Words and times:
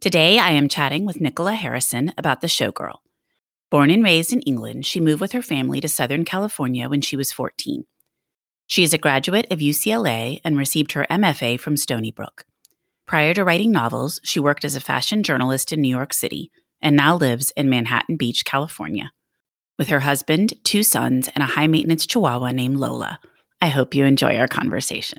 Today, 0.00 0.38
I 0.38 0.52
am 0.52 0.70
chatting 0.70 1.04
with 1.04 1.20
Nicola 1.20 1.52
Harrison 1.52 2.14
about 2.16 2.40
The 2.40 2.46
Showgirl. 2.46 3.00
Born 3.70 3.90
and 3.90 4.02
raised 4.02 4.32
in 4.32 4.40
England, 4.40 4.86
she 4.86 4.98
moved 4.98 5.20
with 5.20 5.32
her 5.32 5.42
family 5.42 5.78
to 5.82 5.88
Southern 5.88 6.24
California 6.24 6.88
when 6.88 7.02
she 7.02 7.18
was 7.18 7.32
14. 7.32 7.84
She 8.66 8.82
is 8.82 8.94
a 8.94 8.98
graduate 8.98 9.46
of 9.50 9.58
UCLA 9.58 10.40
and 10.42 10.56
received 10.56 10.92
her 10.92 11.06
MFA 11.10 11.60
from 11.60 11.76
Stony 11.76 12.10
Brook. 12.12 12.46
Prior 13.06 13.34
to 13.34 13.44
writing 13.44 13.72
novels, 13.72 14.22
she 14.24 14.40
worked 14.40 14.64
as 14.64 14.74
a 14.74 14.80
fashion 14.80 15.22
journalist 15.22 15.70
in 15.70 15.82
New 15.82 15.94
York 15.94 16.14
City 16.14 16.50
and 16.80 16.96
now 16.96 17.14
lives 17.14 17.52
in 17.54 17.68
Manhattan 17.68 18.16
Beach, 18.16 18.46
California. 18.46 19.12
With 19.78 19.88
her 19.88 20.00
husband, 20.00 20.54
two 20.64 20.82
sons, 20.82 21.28
and 21.34 21.42
a 21.44 21.46
high 21.46 21.66
maintenance 21.66 22.06
chihuahua 22.06 22.52
named 22.52 22.78
Lola. 22.78 23.20
I 23.60 23.68
hope 23.68 23.94
you 23.94 24.06
enjoy 24.06 24.38
our 24.38 24.48
conversation. 24.48 25.18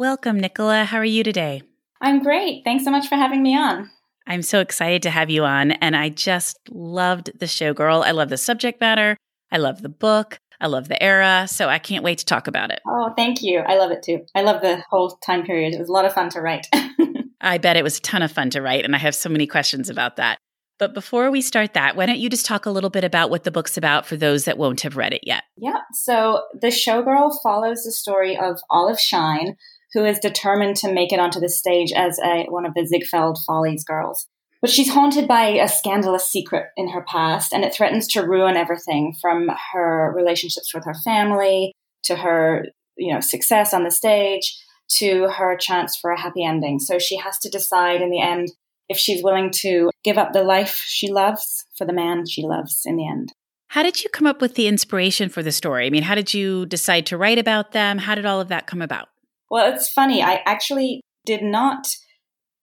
Welcome, 0.00 0.40
Nicola. 0.40 0.84
How 0.84 0.96
are 0.96 1.04
you 1.04 1.22
today? 1.22 1.60
I'm 2.00 2.22
great. 2.22 2.64
Thanks 2.64 2.84
so 2.84 2.90
much 2.90 3.06
for 3.06 3.16
having 3.16 3.42
me 3.42 3.54
on. 3.54 3.90
I'm 4.26 4.40
so 4.40 4.60
excited 4.60 5.02
to 5.02 5.10
have 5.10 5.28
you 5.28 5.44
on, 5.44 5.72
and 5.72 5.94
I 5.94 6.08
just 6.08 6.58
loved 6.70 7.38
the 7.38 7.44
showgirl. 7.44 8.02
I 8.02 8.12
love 8.12 8.30
the 8.30 8.38
subject 8.38 8.80
matter. 8.80 9.18
I 9.52 9.58
love 9.58 9.82
the 9.82 9.90
book. 9.90 10.38
I 10.58 10.68
love 10.68 10.88
the 10.88 11.02
era. 11.02 11.46
So 11.50 11.68
I 11.68 11.78
can't 11.78 12.02
wait 12.02 12.16
to 12.16 12.24
talk 12.24 12.46
about 12.46 12.70
it. 12.70 12.80
Oh, 12.88 13.12
thank 13.14 13.42
you. 13.42 13.58
I 13.58 13.76
love 13.76 13.90
it 13.90 14.02
too. 14.02 14.24
I 14.34 14.40
love 14.40 14.62
the 14.62 14.82
whole 14.88 15.18
time 15.18 15.42
period. 15.42 15.74
It 15.74 15.78
was 15.78 15.90
a 15.90 15.92
lot 15.92 16.06
of 16.06 16.14
fun 16.14 16.30
to 16.30 16.40
write. 16.40 16.66
I 17.42 17.58
bet 17.58 17.76
it 17.76 17.84
was 17.84 17.98
a 17.98 18.00
ton 18.00 18.22
of 18.22 18.32
fun 18.32 18.48
to 18.50 18.62
write, 18.62 18.86
and 18.86 18.96
I 18.96 18.98
have 18.98 19.14
so 19.14 19.28
many 19.28 19.46
questions 19.46 19.90
about 19.90 20.16
that. 20.16 20.38
But 20.78 20.94
before 20.94 21.30
we 21.30 21.42
start 21.42 21.74
that, 21.74 21.94
why 21.94 22.06
don't 22.06 22.18
you 22.18 22.30
just 22.30 22.46
talk 22.46 22.64
a 22.64 22.70
little 22.70 22.88
bit 22.88 23.04
about 23.04 23.28
what 23.28 23.44
the 23.44 23.50
book's 23.50 23.76
about 23.76 24.06
for 24.06 24.16
those 24.16 24.46
that 24.46 24.56
won't 24.56 24.80
have 24.80 24.96
read 24.96 25.12
it 25.12 25.24
yet? 25.24 25.42
yeah. 25.58 25.80
So 25.92 26.44
The 26.58 26.68
Showgirl 26.68 27.42
follows 27.42 27.82
the 27.82 27.92
story 27.92 28.34
of 28.34 28.60
Olive 28.70 28.98
Shine, 28.98 29.56
who 29.92 30.04
is 30.04 30.18
determined 30.18 30.76
to 30.76 30.92
make 30.92 31.12
it 31.12 31.20
onto 31.20 31.40
the 31.40 31.48
stage 31.48 31.92
as 31.92 32.18
a, 32.20 32.44
one 32.48 32.66
of 32.66 32.74
the 32.74 32.86
Ziegfeld 32.86 33.38
Follies 33.46 33.84
girls. 33.84 34.26
But 34.60 34.70
she's 34.70 34.92
haunted 34.92 35.26
by 35.26 35.48
a 35.48 35.68
scandalous 35.68 36.28
secret 36.28 36.66
in 36.76 36.90
her 36.90 37.02
past, 37.02 37.52
and 37.52 37.64
it 37.64 37.74
threatens 37.74 38.06
to 38.08 38.26
ruin 38.26 38.56
everything 38.56 39.14
from 39.20 39.50
her 39.72 40.12
relationships 40.14 40.74
with 40.74 40.84
her 40.84 40.94
family 40.94 41.72
to 42.04 42.16
her, 42.16 42.66
you 42.96 43.12
know, 43.12 43.20
success 43.20 43.72
on 43.72 43.84
the 43.84 43.90
stage 43.90 44.58
to 44.98 45.28
her 45.28 45.56
chance 45.56 45.96
for 45.96 46.10
a 46.10 46.20
happy 46.20 46.44
ending. 46.44 46.78
So 46.78 46.98
she 46.98 47.16
has 47.16 47.38
to 47.38 47.48
decide 47.48 48.02
in 48.02 48.10
the 48.10 48.20
end 48.20 48.48
if 48.88 48.98
she's 48.98 49.22
willing 49.22 49.50
to 49.60 49.90
give 50.04 50.18
up 50.18 50.32
the 50.32 50.42
life 50.42 50.82
she 50.86 51.10
loves 51.10 51.64
for 51.78 51.86
the 51.86 51.92
man 51.92 52.26
she 52.26 52.42
loves 52.42 52.82
in 52.84 52.96
the 52.96 53.08
end. 53.08 53.32
How 53.68 53.84
did 53.84 54.02
you 54.02 54.10
come 54.10 54.26
up 54.26 54.40
with 54.42 54.56
the 54.56 54.66
inspiration 54.66 55.28
for 55.28 55.44
the 55.44 55.52
story? 55.52 55.86
I 55.86 55.90
mean, 55.90 56.02
how 56.02 56.16
did 56.16 56.34
you 56.34 56.66
decide 56.66 57.06
to 57.06 57.16
write 57.16 57.38
about 57.38 57.70
them? 57.70 57.98
How 57.98 58.16
did 58.16 58.26
all 58.26 58.40
of 58.40 58.48
that 58.48 58.66
come 58.66 58.82
about? 58.82 59.08
Well, 59.50 59.72
it's 59.72 59.90
funny. 59.90 60.22
I 60.22 60.42
actually 60.46 61.00
did 61.26 61.42
not 61.42 61.88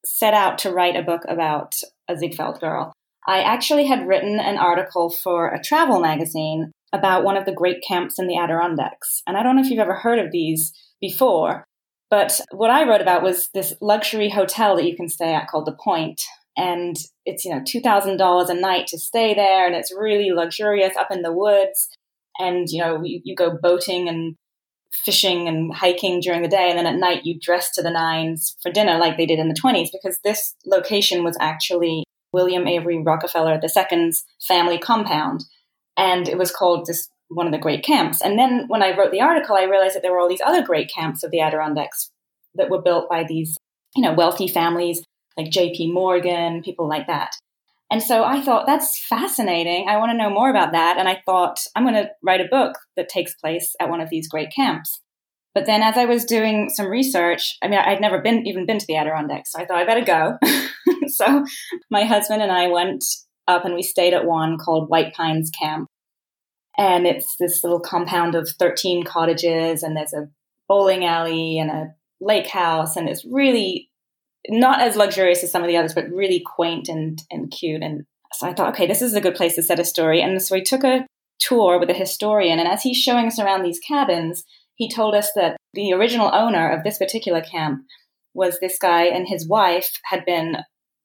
set 0.06 0.34
out 0.34 0.58
to 0.60 0.72
write 0.72 0.96
a 0.96 1.04
book 1.04 1.24
about 1.28 1.76
a 2.08 2.18
Ziegfeld 2.18 2.60
girl. 2.60 2.94
I 3.28 3.42
actually 3.42 3.86
had 3.86 4.08
written 4.08 4.40
an 4.40 4.58
article 4.58 5.10
for 5.10 5.50
a 5.50 5.62
travel 5.62 6.00
magazine 6.00 6.72
about 6.94 7.26
one 7.26 7.36
of 7.36 7.46
the 7.46 7.52
great 7.52 7.84
camps 7.86 8.18
in 8.18 8.28
the 8.28 8.38
Adirondacks. 8.38 9.22
And 9.28 9.36
I 9.36 9.44
don't 9.44 9.58
know 9.58 9.62
if 9.62 9.70
you've 9.70 9.80
ever 9.80 9.96
heard 9.96 10.20
of 10.20 10.32
these 10.32 10.72
before, 11.02 11.66
but 12.10 12.40
what 12.52 12.70
I 12.70 12.88
wrote 12.88 13.02
about 13.02 13.24
was 13.24 13.50
this 13.54 13.76
luxury 13.82 14.30
hotel 14.30 14.78
that 14.78 14.86
you 14.86 14.96
can 14.96 15.10
stay 15.10 15.34
at 15.34 15.50
called 15.50 15.66
The 15.66 15.78
Point. 15.84 16.22
And 16.56 16.96
it's, 17.26 17.44
you 17.44 17.54
know, 17.54 17.60
$2,000 17.60 18.50
a 18.50 18.54
night 18.54 18.88
to 18.88 18.98
stay 18.98 19.34
there. 19.34 19.68
And 19.68 19.76
it's 19.76 19.94
really 19.94 20.32
luxurious 20.32 20.96
up 20.96 21.12
in 21.12 21.22
the 21.22 21.34
woods. 21.34 21.90
And, 22.40 22.68
you 22.70 22.82
know, 22.82 23.02
you, 23.04 23.20
you 23.24 23.36
go 23.36 23.58
boating 23.62 24.08
and 24.08 24.36
fishing 25.06 25.48
and 25.48 25.74
hiking 25.74 26.20
during 26.20 26.42
the 26.42 26.48
day. 26.48 26.70
And 26.70 26.78
then 26.78 26.88
at 26.88 27.00
night, 27.00 27.26
you 27.26 27.40
dress 27.40 27.72
to 27.76 27.82
the 27.82 27.92
nines 27.92 28.56
for 28.62 28.72
dinner 28.72 28.98
like 28.98 29.18
they 29.18 29.26
did 29.26 29.40
in 29.40 29.50
the 29.50 29.60
20s, 29.60 29.90
because 29.92 30.20
this 30.24 30.56
location 30.66 31.24
was 31.24 31.38
actually 31.40 32.04
William 32.34 32.68
Avery 32.68 33.02
Rockefeller 33.02 33.60
II's 33.62 34.26
family 34.48 34.78
compound. 34.78 35.44
And 35.96 36.28
it 36.28 36.38
was 36.38 36.52
called 36.52 36.86
this 36.86 37.08
one 37.30 37.46
of 37.46 37.52
the 37.52 37.58
great 37.58 37.84
camps. 37.84 38.22
And 38.22 38.38
then 38.38 38.66
when 38.68 38.84
I 38.84 38.96
wrote 38.96 39.12
the 39.12 39.22
article, 39.22 39.56
I 39.56 39.64
realized 39.64 39.96
that 39.96 40.02
there 40.02 40.12
were 40.12 40.20
all 40.20 40.30
these 40.30 40.42
other 40.46 40.64
great 40.64 40.90
camps 40.94 41.24
of 41.24 41.32
the 41.32 41.42
Adirondacks 41.42 42.12
that 42.56 42.70
were 42.70 42.82
built 42.82 43.10
by 43.10 43.24
these, 43.28 43.58
you 43.96 44.02
know, 44.02 44.14
wealthy 44.14 44.48
families 44.48 45.04
like 45.36 45.52
J.P. 45.52 45.92
Morgan, 45.92 46.62
people 46.64 46.88
like 46.88 47.08
that. 47.08 47.32
And 47.90 48.04
so 48.04 48.24
I 48.26 48.42
thought, 48.42 48.66
that's 48.66 49.00
fascinating. 49.08 49.88
I 49.88 49.98
want 49.98 50.12
to 50.12 50.18
know 50.18 50.30
more 50.30 50.50
about 50.50 50.74
that. 50.74 50.98
And 50.98 51.08
I 51.08 51.22
thought, 51.26 51.60
I'm 51.76 51.84
going 51.84 51.96
to 51.96 52.10
write 52.22 52.42
a 52.42 52.50
book 52.50 52.78
that 52.98 53.08
takes 53.08 53.34
place 53.36 53.76
at 53.80 53.90
one 53.90 54.02
of 54.02 54.10
these 54.10 54.28
great 54.28 54.52
camps. 54.54 55.02
But 55.56 55.66
then 55.66 55.82
as 55.82 55.98
I 55.98 56.06
was 56.06 56.26
doing 56.26 56.70
some 56.70 56.88
research, 56.88 57.58
I 57.64 57.68
mean, 57.68 57.80
I'd 57.80 58.02
never 58.02 58.22
been 58.22 58.46
even 58.46 58.66
been 58.66 58.78
to 58.78 58.86
the 58.86 58.98
Adirondacks. 58.98 59.54
So 59.54 59.60
I 59.60 59.66
thought 59.66 59.78
I 59.78 59.86
better 59.86 60.06
go. 60.06 60.38
so 61.08 61.46
my 61.90 62.04
husband 62.04 62.44
and 62.44 62.52
I 62.52 62.68
went 62.68 63.04
up 63.48 63.66
and 63.66 63.74
we 63.74 63.82
stayed 63.82 64.14
at 64.14 64.26
one 64.26 64.58
called 64.58 64.90
White 64.90 65.14
Pines 65.14 65.50
Camp. 65.50 65.88
And 66.78 67.08
it's 67.08 67.36
this 67.40 67.64
little 67.64 67.80
compound 67.80 68.36
of 68.36 68.48
13 68.60 69.04
cottages 69.04 69.82
and 69.82 69.98
there's 69.98 70.14
a 70.14 70.30
bowling 70.68 71.06
alley 71.06 71.58
and 71.58 71.72
a 71.72 71.96
lake 72.22 72.48
house. 72.48 72.96
And 72.96 73.10
it's 73.10 73.26
really 73.26 73.87
not 74.50 74.82
as 74.82 74.96
luxurious 74.96 75.44
as 75.44 75.52
some 75.52 75.64
of 75.64 75.68
the 75.68 75.78
others, 75.78 75.94
but 75.94 76.10
really 76.10 76.42
quaint 76.46 76.88
and, 76.90 77.22
and 77.32 77.52
cute. 77.52 77.84
And 77.84 78.06
so 78.34 78.48
I 78.48 78.54
thought, 78.54 78.74
okay, 78.74 78.88
this 78.88 79.02
is 79.02 79.14
a 79.14 79.22
good 79.22 79.36
place 79.36 79.56
to 79.56 79.64
set 79.64 79.80
a 79.80 79.86
story. 79.86 80.22
And 80.22 80.42
so 80.42 80.56
we 80.56 80.64
took 80.64 80.84
a 80.84 81.06
tour 81.40 81.80
with 81.80 81.90
a 81.90 81.94
historian. 81.94 82.60
And 82.60 82.68
as 82.68 82.84
he's 82.84 82.98
showing 82.98 83.28
us 83.28 83.40
around 83.40 83.64
these 83.64 83.80
cabins, 83.80 84.44
he 84.76 84.90
told 84.90 85.16
us 85.16 85.32
that 85.36 85.58
the 85.74 85.94
original 85.94 86.34
owner 86.34 86.70
of 86.70 86.84
this 86.84 86.98
particular 86.98 87.42
camp 87.42 87.82
was 88.34 88.60
this 88.60 88.78
guy, 88.80 89.06
and 89.06 89.28
his 89.28 89.48
wife 89.48 90.00
had 90.06 90.24
been 90.24 90.58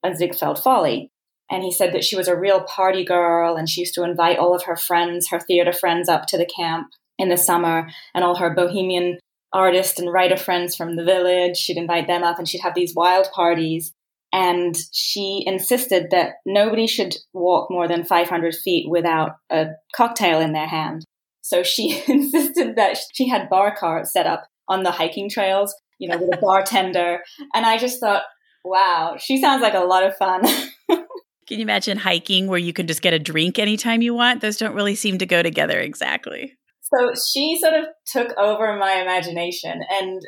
a 0.04 0.14
Ziegfeld 0.14 0.62
Folly. 0.62 1.10
And 1.50 1.62
he 1.62 1.72
said 1.72 1.92
that 1.92 2.04
she 2.04 2.16
was 2.16 2.28
a 2.28 2.38
real 2.38 2.62
party 2.62 3.04
girl 3.04 3.56
and 3.56 3.68
she 3.68 3.82
used 3.82 3.94
to 3.94 4.04
invite 4.04 4.38
all 4.38 4.54
of 4.54 4.64
her 4.64 4.76
friends, 4.76 5.28
her 5.28 5.38
theater 5.38 5.72
friends, 5.72 6.08
up 6.08 6.26
to 6.28 6.38
the 6.38 6.46
camp 6.46 6.88
in 7.18 7.28
the 7.28 7.36
summer 7.36 7.90
and 8.14 8.24
all 8.24 8.36
her 8.36 8.54
bohemian 8.54 9.18
artist 9.52 9.98
and 9.98 10.12
writer 10.12 10.36
friends 10.36 10.74
from 10.74 10.96
the 10.96 11.04
village. 11.04 11.56
She'd 11.56 11.76
invite 11.76 12.06
them 12.06 12.22
up 12.22 12.38
and 12.38 12.48
she'd 12.48 12.62
have 12.62 12.74
these 12.74 12.94
wild 12.94 13.28
parties. 13.34 13.92
And 14.32 14.74
she 14.92 15.42
insisted 15.46 16.10
that 16.10 16.36
nobody 16.46 16.86
should 16.86 17.14
walk 17.34 17.70
more 17.70 17.86
than 17.86 18.04
500 18.04 18.54
feet 18.54 18.88
without 18.88 19.32
a 19.50 19.66
cocktail 19.94 20.40
in 20.40 20.52
their 20.52 20.66
hand. 20.66 21.04
So 21.42 21.62
she 21.62 22.02
insisted 22.08 22.76
that 22.76 22.96
she 23.12 23.28
had 23.28 23.50
bar 23.50 23.74
carts 23.76 24.12
set 24.12 24.26
up 24.26 24.46
on 24.68 24.84
the 24.84 24.90
hiking 24.90 25.28
trails, 25.28 25.74
you 25.98 26.08
know, 26.08 26.16
with 26.16 26.38
a 26.38 26.40
bartender. 26.40 27.20
And 27.52 27.66
I 27.66 27.76
just 27.76 28.00
thought, 28.00 28.22
wow, 28.64 29.16
she 29.18 29.40
sounds 29.40 29.60
like 29.60 29.74
a 29.74 29.80
lot 29.80 30.04
of 30.04 30.16
fun. 30.16 30.42
Can 30.88 31.58
you 31.58 31.64
imagine 31.64 31.98
hiking 31.98 32.46
where 32.46 32.58
you 32.58 32.72
can 32.72 32.86
just 32.86 33.02
get 33.02 33.12
a 33.12 33.18
drink 33.18 33.58
anytime 33.58 34.00
you 34.00 34.14
want? 34.14 34.40
Those 34.40 34.56
don't 34.56 34.74
really 34.74 34.94
seem 34.94 35.18
to 35.18 35.26
go 35.26 35.42
together 35.42 35.78
exactly. 35.78 36.56
So 36.94 37.12
she 37.14 37.58
sort 37.60 37.74
of 37.74 37.86
took 38.06 38.36
over 38.36 38.76
my 38.76 38.94
imagination 38.94 39.82
and 39.90 40.20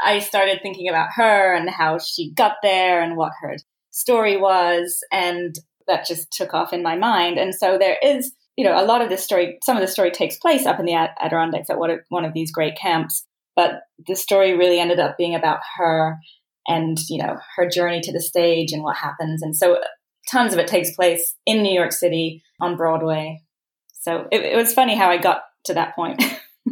I 0.00 0.18
started 0.20 0.60
thinking 0.62 0.88
about 0.88 1.08
her 1.16 1.54
and 1.54 1.68
how 1.70 1.98
she 1.98 2.32
got 2.32 2.56
there 2.62 3.02
and 3.02 3.16
what 3.16 3.32
her 3.40 3.56
story 3.90 4.36
was. 4.36 5.00
And 5.12 5.54
that 5.86 6.06
just 6.06 6.30
took 6.30 6.54
off 6.54 6.72
in 6.72 6.82
my 6.82 6.96
mind. 6.96 7.38
And 7.38 7.54
so 7.54 7.78
there 7.78 7.96
is, 8.02 8.32
you 8.56 8.64
know, 8.64 8.80
a 8.80 8.84
lot 8.84 9.02
of 9.02 9.08
this 9.08 9.24
story, 9.24 9.58
some 9.64 9.76
of 9.76 9.80
the 9.80 9.88
story 9.88 10.10
takes 10.10 10.36
place 10.38 10.66
up 10.66 10.78
in 10.78 10.86
the 10.86 10.94
Adirondacks 10.94 11.70
at 11.70 11.78
one 11.78 12.24
of 12.24 12.34
these 12.34 12.52
great 12.52 12.76
camps. 12.76 13.24
But 13.56 13.82
the 14.06 14.14
story 14.14 14.56
really 14.56 14.78
ended 14.78 15.00
up 15.00 15.16
being 15.16 15.34
about 15.34 15.60
her 15.78 16.16
and, 16.68 16.98
you 17.08 17.20
know, 17.20 17.38
her 17.56 17.68
journey 17.68 18.00
to 18.02 18.12
the 18.12 18.20
stage 18.20 18.72
and 18.72 18.84
what 18.84 18.96
happens. 18.96 19.42
And 19.42 19.56
so 19.56 19.74
uh, 19.74 19.84
tons 20.30 20.52
of 20.52 20.60
it 20.60 20.68
takes 20.68 20.94
place 20.94 21.34
in 21.44 21.62
New 21.62 21.72
York 21.72 21.90
City 21.90 22.42
on 22.60 22.76
Broadway. 22.76 23.42
So 23.94 24.28
it, 24.30 24.42
it 24.42 24.56
was 24.56 24.72
funny 24.72 24.94
how 24.94 25.10
I 25.10 25.16
got 25.16 25.42
to 25.68 25.74
that 25.74 25.94
point. 25.94 26.22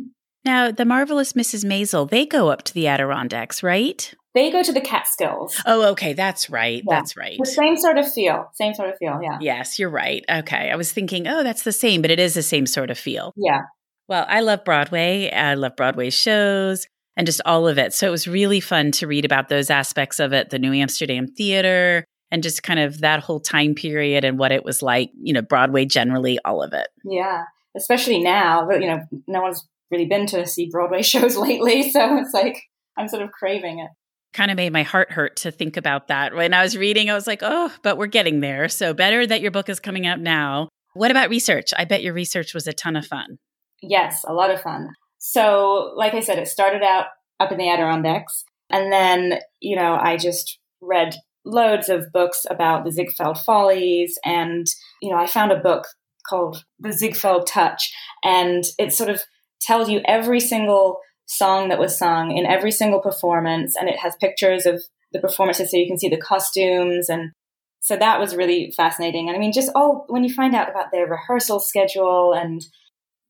now, 0.45 0.71
the 0.71 0.85
marvelous 0.85 1.33
Mrs. 1.33 1.65
Maisel, 1.65 2.09
they 2.09 2.27
go 2.27 2.49
up 2.49 2.63
to 2.65 2.75
the 2.75 2.87
Adirondacks, 2.87 3.63
right? 3.63 4.13
They 4.35 4.51
go 4.51 4.63
to 4.63 4.73
the 4.73 4.83
Catskills. 4.83 5.63
Oh, 5.65 5.93
okay, 5.93 6.13
that's 6.13 6.51
right. 6.51 6.83
Yeah. 6.87 6.97
That's 6.97 7.17
right. 7.17 7.39
The 7.39 7.47
same 7.47 7.77
sort 7.77 7.97
of 7.97 8.13
feel. 8.13 8.51
Same 8.55 8.75
sort 8.75 8.91
of 8.91 8.99
feel, 8.99 9.19
yeah. 9.23 9.39
Yes, 9.41 9.79
you're 9.79 9.89
right. 9.89 10.23
Okay. 10.31 10.71
I 10.71 10.77
was 10.77 10.93
thinking, 10.93 11.27
oh, 11.27 11.43
that's 11.43 11.63
the 11.63 11.73
same, 11.73 12.03
but 12.03 12.11
it 12.11 12.21
is 12.21 12.35
the 12.35 12.43
same 12.43 12.67
sort 12.67 12.91
of 12.91 12.99
feel. 12.99 13.33
Yeah. 13.35 13.63
Well, 14.09 14.27
I 14.29 14.41
love 14.41 14.63
Broadway. 14.65 15.31
I 15.31 15.55
love 15.55 15.75
Broadway 15.75 16.11
shows 16.11 16.87
and 17.17 17.27
just 17.27 17.41
all 17.47 17.67
of 17.67 17.79
it. 17.79 17.95
So 17.95 18.07
it 18.07 18.11
was 18.11 18.29
really 18.29 18.61
fun 18.61 18.93
to 18.93 19.07
read 19.07 19.25
about 19.25 19.49
those 19.49 19.71
aspects 19.71 20.21
of 20.21 20.35
it, 20.35 20.51
the 20.51 20.59
New 20.59 20.75
Amsterdam 20.75 21.27
Theater, 21.27 22.05
and 22.31 22.43
just 22.43 22.63
kind 22.63 22.79
of 22.79 23.01
that 23.01 23.21
whole 23.21 23.41
time 23.41 23.75
period 23.75 24.25
and 24.25 24.39
what 24.39 24.53
it 24.53 24.65
was 24.65 24.83
like, 24.83 25.11
you 25.19 25.33
know, 25.33 25.43
Broadway 25.43 25.87
generally, 25.87 26.39
all 26.45 26.63
of 26.63 26.73
it. 26.73 26.89
Yeah, 27.05 27.45
especially 27.77 28.23
now, 28.23 28.69
you 28.71 28.87
know, 28.87 29.01
no 29.27 29.43
one's 29.43 29.67
really 29.91 30.07
been 30.07 30.27
to 30.27 30.47
see 30.47 30.69
Broadway 30.71 31.03
shows 31.03 31.37
lately. 31.37 31.91
So 31.91 32.19
it's 32.19 32.33
like, 32.33 32.63
I'm 32.97 33.09
sort 33.09 33.23
of 33.23 33.33
craving 33.33 33.81
it. 33.81 33.91
Kind 34.33 34.51
of 34.51 34.57
made 34.57 34.73
my 34.73 34.83
heart 34.83 35.13
hurt 35.13 35.37
to 35.37 35.51
think 35.51 35.77
about 35.77 36.09
that. 36.09 36.35
When 36.35 36.53
I 36.53 36.63
was 36.63 36.77
reading, 36.77 37.11
I 37.11 37.15
was 37.15 37.27
like, 37.27 37.41
oh, 37.43 37.73
but 37.83 37.97
we're 37.97 38.07
getting 38.07 38.41
there. 38.41 38.69
So 38.69 38.93
better 38.93 39.27
that 39.27 39.41
your 39.41 39.51
book 39.51 39.69
is 39.69 39.81
coming 39.81 40.07
out 40.07 40.21
now. 40.21 40.69
What 40.95 41.11
about 41.11 41.31
research? 41.31 41.73
I 41.77 41.85
bet 41.85 42.03
your 42.03 42.15
research 42.15 42.55
was 42.55 42.67
a 42.67 42.73
ton 42.73 42.97
of 42.97 43.07
fun. 43.07 43.39
Yes, 43.83 44.25
a 44.27 44.33
lot 44.33 44.51
of 44.51 44.61
fun. 44.61 44.89
So, 45.19 45.93
like 45.97 46.15
I 46.15 46.21
said, 46.21 46.39
it 46.39 46.49
started 46.49 46.83
out 46.83 47.07
up 47.41 47.53
in 47.53 47.59
the 47.59 47.69
Adirondacks. 47.69 48.45
And 48.71 48.93
then, 48.93 49.41
you 49.61 49.77
know, 49.77 49.99
I 50.01 50.17
just 50.17 50.59
read 50.81 51.17
loads 51.45 51.89
of 51.89 52.13
books 52.13 52.45
about 52.49 52.85
the 52.85 52.93
Ziegfeld 52.93 53.39
Follies. 53.39 54.19
And, 54.25 54.67
you 55.01 55.11
know, 55.11 55.19
I 55.19 55.27
found 55.27 55.53
a 55.53 55.61
book 55.61 55.87
called 56.29 56.65
The 56.79 56.93
Ziegfeld 56.93 57.47
Touch. 57.47 57.93
And 58.23 58.65
it 58.79 58.93
sort 58.93 59.11
of 59.11 59.23
tells 59.61 59.89
you 59.89 60.01
every 60.05 60.41
single 60.41 61.01
song 61.27 61.69
that 61.69 61.79
was 61.79 61.99
sung 61.99 62.37
in 62.37 62.47
every 62.47 62.71
single 62.71 63.01
performance. 63.01 63.77
And 63.77 63.89
it 63.89 63.99
has 63.99 64.15
pictures 64.17 64.67
of 64.67 64.83
the 65.13 65.21
performances 65.21 65.71
so 65.71 65.77
you 65.77 65.87
can 65.87 65.99
see 65.99 66.09
the 66.09 66.17
costumes. 66.17 67.09
And 67.09 67.33
so 67.81 67.97
that 67.97 68.21
was 68.21 68.37
really 68.37 68.73
fascinating. 68.77 69.29
And 69.29 69.37
I 69.37 69.41
mean, 69.41 69.53
just 69.53 69.71
all 69.75 70.05
when 70.09 70.25
you 70.25 70.33
find 70.33 70.55
out 70.55 70.71
about 70.71 70.91
their 70.93 71.07
rehearsal 71.07 71.61
schedule 71.61 72.33
and, 72.33 72.65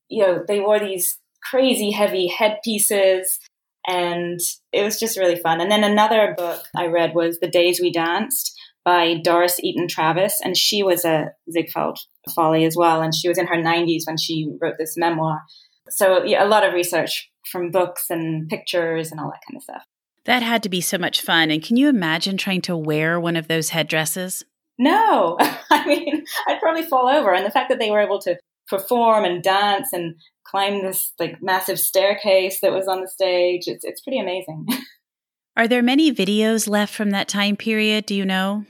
you 0.08 0.22
know, 0.22 0.44
they 0.46 0.60
wore 0.60 0.78
these 0.78 1.18
crazy 1.42 1.90
heavy 1.90 2.26
headpieces 2.26 3.38
and 3.86 4.40
it 4.72 4.82
was 4.82 4.98
just 4.98 5.18
really 5.18 5.36
fun. 5.36 5.60
And 5.60 5.70
then 5.70 5.84
another 5.84 6.34
book 6.36 6.64
I 6.74 6.86
read 6.86 7.14
was 7.14 7.38
The 7.38 7.48
Days 7.48 7.80
We 7.80 7.92
Danced 7.92 8.58
by 8.84 9.14
Doris 9.22 9.58
Eaton 9.62 9.88
Travis, 9.88 10.40
and 10.44 10.56
she 10.56 10.82
was 10.82 11.04
a 11.04 11.32
Ziegfeld 11.50 11.98
Folly 12.34 12.64
as 12.64 12.76
well, 12.76 13.02
and 13.02 13.14
she 13.14 13.28
was 13.28 13.38
in 13.38 13.46
her 13.46 13.56
90s 13.56 14.06
when 14.06 14.16
she 14.16 14.50
wrote 14.60 14.76
this 14.78 14.96
memoir. 14.96 15.42
So 15.88 16.24
yeah, 16.24 16.44
a 16.44 16.48
lot 16.48 16.66
of 16.66 16.74
research 16.74 17.30
from 17.50 17.70
books 17.70 18.06
and 18.10 18.48
pictures 18.48 19.10
and 19.10 19.20
all 19.20 19.30
that 19.30 19.42
kind 19.48 19.56
of 19.56 19.62
stuff. 19.62 19.84
That 20.24 20.42
had 20.42 20.62
to 20.64 20.68
be 20.68 20.80
so 20.80 20.98
much 20.98 21.20
fun. 21.20 21.50
And 21.52 21.62
can 21.62 21.76
you 21.76 21.88
imagine 21.88 22.36
trying 22.36 22.62
to 22.62 22.76
wear 22.76 23.20
one 23.20 23.36
of 23.36 23.46
those 23.46 23.68
headdresses? 23.68 24.44
No, 24.78 25.36
I 25.70 25.86
mean, 25.86 26.24
I'd 26.48 26.60
probably 26.60 26.82
fall 26.82 27.08
over. 27.08 27.32
And 27.32 27.46
the 27.46 27.50
fact 27.50 27.68
that 27.68 27.78
they 27.78 27.90
were 27.90 28.00
able 28.00 28.18
to 28.22 28.36
perform 28.68 29.24
and 29.24 29.42
dance 29.42 29.92
and 29.92 30.16
climb 30.44 30.82
this 30.82 31.12
like 31.18 31.42
massive 31.42 31.78
staircase 31.78 32.60
that 32.60 32.72
was 32.72 32.88
on 32.88 33.00
the 33.00 33.08
stage. 33.08 33.66
It's 33.66 33.84
it's 33.84 34.00
pretty 34.00 34.18
amazing. 34.18 34.66
Are 35.56 35.68
there 35.68 35.82
many 35.82 36.12
videos 36.12 36.68
left 36.68 36.94
from 36.94 37.10
that 37.10 37.28
time 37.28 37.56
period? 37.56 38.06
Do 38.06 38.14
you 38.14 38.26
know? 38.26 38.66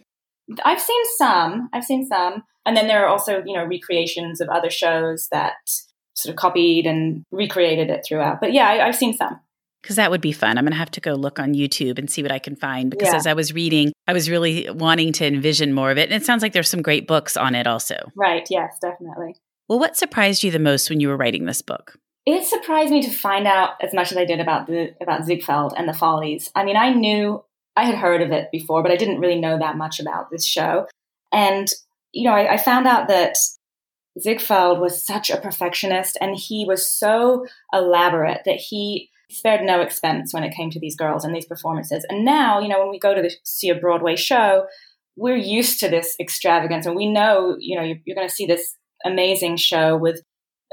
I've 0.64 0.81
seen 0.81 1.02
some. 1.16 1.69
I've 1.72 1.84
seen 1.84 2.06
some. 2.06 2.43
And 2.64 2.76
then 2.76 2.88
there 2.88 3.04
are 3.04 3.08
also, 3.08 3.43
you 3.44 3.54
know, 3.54 3.64
recreations 3.64 4.40
of 4.40 4.48
other 4.48 4.70
shows 4.70 5.28
that 5.31 5.54
sort 6.14 6.32
of 6.32 6.37
copied 6.37 6.87
and 6.87 7.25
recreated 7.31 7.90
it 7.90 8.04
throughout. 8.06 8.40
But 8.40 8.52
yeah, 8.52 8.66
I, 8.66 8.87
have 8.87 8.96
seen 8.96 9.14
some. 9.14 9.38
Because 9.82 9.96
that 9.96 10.10
would 10.10 10.20
be 10.20 10.32
fun. 10.32 10.58
I'm 10.58 10.64
going 10.64 10.72
to 10.72 10.78
have 10.78 10.90
to 10.93 11.00
go 11.00 11.14
look 11.14 11.38
on 11.38 11.54
YouTube 11.54 11.98
and 11.98 12.10
see 12.10 12.22
what 12.22 12.32
I 12.32 12.40
can 12.40 12.56
find. 12.56 12.90
Because 12.90 13.08
yeah. 13.08 13.16
as 13.16 13.26
I 13.26 13.34
was 13.34 13.52
reading, 13.52 13.93
I 14.08 14.12
was 14.12 14.28
really 14.28 14.69
wanting 14.70 15.12
to 15.14 15.26
envision 15.26 15.72
more 15.72 15.93
of 15.93 15.98
it. 15.98 16.10
And 16.10 16.20
it 16.20 16.26
sounds 16.26 16.43
like 16.43 16.52
there's 16.52 16.69
some 16.69 16.82
great 16.82 17.06
books 17.06 17.37
on 17.37 17.54
it 17.54 17.66
also. 17.66 17.96
Right. 18.16 18.46
Yes, 18.50 18.78
definitely. 18.81 19.37
Well, 19.69 19.78
what 19.78 19.96
surprised 19.96 20.43
you 20.43 20.50
the 20.50 20.58
most 20.58 20.90
when 20.90 21.00
you 21.00 21.08
were 21.08 21.16
writing 21.16 21.44
this 21.44 21.62
book? 21.62 21.98
It 22.25 22.44
surprised 22.44 22.90
me 22.90 23.02
to 23.02 23.10
find 23.10 23.46
out 23.46 23.75
as 23.81 23.94
much 23.94 24.10
as 24.10 24.19
I 24.19 24.25
did 24.25 24.40
about 24.40 24.66
the 24.66 24.94
about 25.00 25.25
Ziegfeld 25.25 25.75
and 25.76 25.88
the 25.88 25.94
Follies. 25.94 26.50
I 26.56 26.64
mean, 26.64 26.76
I 26.76 26.93
knew 26.93 27.44
I 27.76 27.84
had 27.84 27.96
heard 27.96 28.23
of 28.23 28.32
it 28.32 28.49
before, 28.50 28.82
but 28.82 28.93
I 28.93 28.96
didn't 28.96 29.20
really 29.20 29.40
know 29.40 29.58
that 29.58 29.76
much 29.76 30.00
about 30.00 30.31
this 30.31 30.46
show. 30.46 30.87
And 31.32 31.69
you 32.12 32.25
know, 32.28 32.34
I, 32.34 32.55
I 32.55 32.56
found 32.56 32.87
out 32.87 33.08
that 33.08 33.37
Ziegfeld 34.19 34.81
was 34.81 35.05
such 35.05 35.31
a 35.31 35.37
perfectionist, 35.37 36.17
and 36.20 36.34
he 36.37 36.64
was 36.67 36.90
so 36.90 37.46
elaborate 37.73 38.43
that 38.46 38.56
he 38.56 39.11
spared 39.31 39.62
no 39.62 39.81
expense 39.81 40.32
when 40.32 40.44
it 40.44 40.55
came 40.55 40.70
to 40.70 40.81
these 40.81 40.96
girls 40.96 41.25
and 41.25 41.34
these 41.34 41.46
performances. 41.46 42.06
And 42.08 42.25
now, 42.25 42.61
you 42.61 42.69
know, 42.69 42.78
when 42.78 42.90
we 42.90 42.99
go 42.99 43.14
to 43.14 43.20
the, 43.20 43.34
see 43.44 43.69
a 43.69 43.75
Broadway 43.75 44.17
show, 44.17 44.67
we're 45.17 45.37
used 45.37 45.81
to 45.81 45.88
this 45.88 46.14
extravagance, 46.19 46.87
and 46.87 46.96
we 46.96 47.11
know, 47.11 47.56
you 47.58 47.76
know, 47.76 47.84
you're, 47.84 47.99
you're 48.05 48.17
going 48.17 48.29
to 48.29 48.34
see 48.34 48.46
this 48.46 48.76
amazing 49.05 49.56
show 49.56 49.96
with 49.96 50.22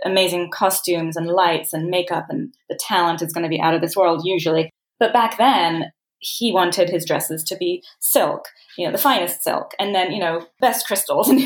amazing 0.06 0.50
costumes 0.52 1.18
and 1.18 1.28
lights 1.28 1.74
and 1.74 1.90
makeup, 1.90 2.28
and 2.30 2.54
the 2.70 2.80
talent 2.80 3.22
is 3.22 3.34
going 3.34 3.44
to 3.44 3.50
be 3.50 3.60
out 3.60 3.74
of 3.74 3.82
this 3.82 3.96
world 3.96 4.22
usually. 4.24 4.70
But 5.00 5.14
back 5.14 5.38
then, 5.38 5.92
he 6.24 6.52
wanted 6.52 6.90
his 6.90 7.06
dresses 7.06 7.44
to 7.44 7.58
be 7.58 7.84
silk, 8.00 8.46
you 8.78 8.86
know, 8.86 8.92
the 8.92 8.98
finest 8.98 9.44
silk, 9.44 9.74
and 9.80 9.94
then, 9.94 10.12
you 10.12 10.20
know, 10.20 10.48
best 10.60 10.88
crystals. 10.88 11.32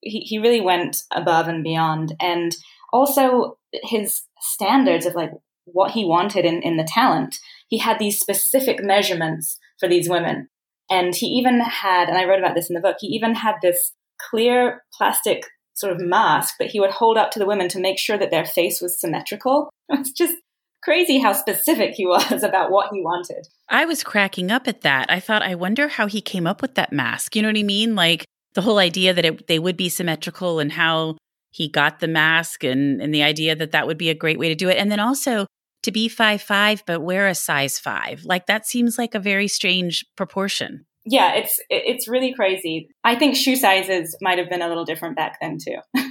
He, 0.00 0.20
he 0.20 0.38
really 0.38 0.60
went 0.60 1.02
above 1.12 1.48
and 1.48 1.64
beyond. 1.64 2.14
And 2.20 2.56
also 2.92 3.58
his 3.82 4.22
standards 4.40 5.06
of 5.06 5.16
like 5.16 5.32
what 5.64 5.90
he 5.90 6.04
wanted 6.04 6.44
in, 6.44 6.62
in 6.62 6.76
the 6.76 6.88
talent. 6.88 7.36
He 7.66 7.78
had 7.78 7.98
these 7.98 8.20
specific 8.20 8.78
measurements 8.80 9.58
for 9.78 9.88
these 9.88 10.08
women. 10.08 10.48
And 10.90 11.14
he 11.14 11.26
even 11.26 11.60
had, 11.60 12.08
and 12.08 12.16
I 12.16 12.24
wrote 12.24 12.38
about 12.38 12.54
this 12.54 12.70
in 12.70 12.74
the 12.74 12.80
book, 12.80 12.98
he 13.00 13.08
even 13.08 13.34
had 13.34 13.56
this 13.60 13.92
clear 14.30 14.82
plastic 14.96 15.44
sort 15.74 15.92
of 15.92 16.00
mask 16.00 16.54
that 16.58 16.70
he 16.70 16.80
would 16.80 16.90
hold 16.90 17.18
up 17.18 17.30
to 17.32 17.38
the 17.38 17.46
women 17.46 17.68
to 17.68 17.80
make 17.80 17.98
sure 17.98 18.18
that 18.18 18.30
their 18.30 18.44
face 18.44 18.80
was 18.80 19.00
symmetrical. 19.00 19.70
It's 19.90 20.12
just 20.12 20.36
crazy 20.82 21.18
how 21.18 21.32
specific 21.32 21.94
he 21.94 22.06
was 22.06 22.42
about 22.42 22.70
what 22.70 22.90
he 22.92 23.00
wanted. 23.00 23.46
I 23.68 23.84
was 23.84 24.02
cracking 24.02 24.50
up 24.50 24.68
at 24.68 24.82
that. 24.82 25.10
I 25.10 25.20
thought, 25.20 25.42
I 25.42 25.54
wonder 25.54 25.88
how 25.88 26.06
he 26.06 26.20
came 26.20 26.46
up 26.46 26.62
with 26.62 26.74
that 26.74 26.92
mask. 26.92 27.36
You 27.36 27.42
know 27.42 27.48
what 27.48 27.58
I 27.58 27.62
mean? 27.62 27.94
Like 27.94 28.24
the 28.54 28.62
whole 28.62 28.78
idea 28.78 29.14
that 29.14 29.24
it, 29.24 29.46
they 29.46 29.58
would 29.58 29.76
be 29.76 29.88
symmetrical 29.88 30.58
and 30.60 30.72
how 30.72 31.16
he 31.50 31.68
got 31.68 32.00
the 32.00 32.08
mask 32.08 32.64
and, 32.64 33.00
and 33.00 33.14
the 33.14 33.22
idea 33.22 33.56
that 33.56 33.72
that 33.72 33.86
would 33.86 33.98
be 33.98 34.10
a 34.10 34.14
great 34.14 34.38
way 34.38 34.48
to 34.48 34.54
do 34.54 34.68
it. 34.68 34.78
And 34.78 34.90
then 34.90 35.00
also 35.00 35.46
to 35.84 35.92
be 35.92 36.08
five 36.08 36.42
five 36.42 36.82
but 36.86 37.00
wear 37.00 37.28
a 37.28 37.34
size 37.34 37.78
five. 37.78 38.24
Like 38.24 38.46
that 38.46 38.66
seems 38.66 38.98
like 38.98 39.14
a 39.14 39.20
very 39.20 39.48
strange 39.48 40.04
proportion 40.16 40.86
yeah, 41.10 41.34
it's 41.34 41.58
it's 41.70 42.06
really 42.06 42.34
crazy. 42.34 42.90
I 43.02 43.16
think 43.16 43.34
shoe 43.34 43.56
sizes 43.56 44.16
might 44.20 44.38
have 44.38 44.50
been 44.50 44.60
a 44.60 44.68
little 44.68 44.84
different 44.84 45.16
back 45.16 45.38
then 45.40 45.56
too. 45.58 45.76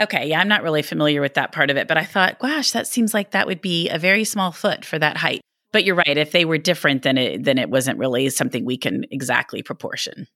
okay, 0.00 0.28
yeah, 0.28 0.40
I'm 0.40 0.48
not 0.48 0.62
really 0.62 0.82
familiar 0.82 1.20
with 1.20 1.34
that 1.34 1.52
part 1.52 1.70
of 1.70 1.76
it, 1.76 1.88
but 1.88 1.96
I 1.96 2.04
thought, 2.04 2.38
gosh, 2.38 2.72
that 2.72 2.86
seems 2.86 3.14
like 3.14 3.30
that 3.30 3.46
would 3.46 3.60
be 3.60 3.88
a 3.88 3.98
very 3.98 4.24
small 4.24 4.52
foot 4.52 4.84
for 4.84 4.98
that 4.98 5.16
height. 5.16 5.40
But 5.72 5.84
you're 5.84 5.96
right. 5.96 6.16
If 6.16 6.32
they 6.32 6.44
were 6.44 6.58
different, 6.58 7.02
then 7.02 7.18
it 7.18 7.44
then 7.44 7.58
it 7.58 7.68
wasn't 7.68 7.98
really 7.98 8.28
something 8.30 8.64
we 8.64 8.76
can 8.76 9.04
exactly 9.10 9.62
proportion. 9.62 10.26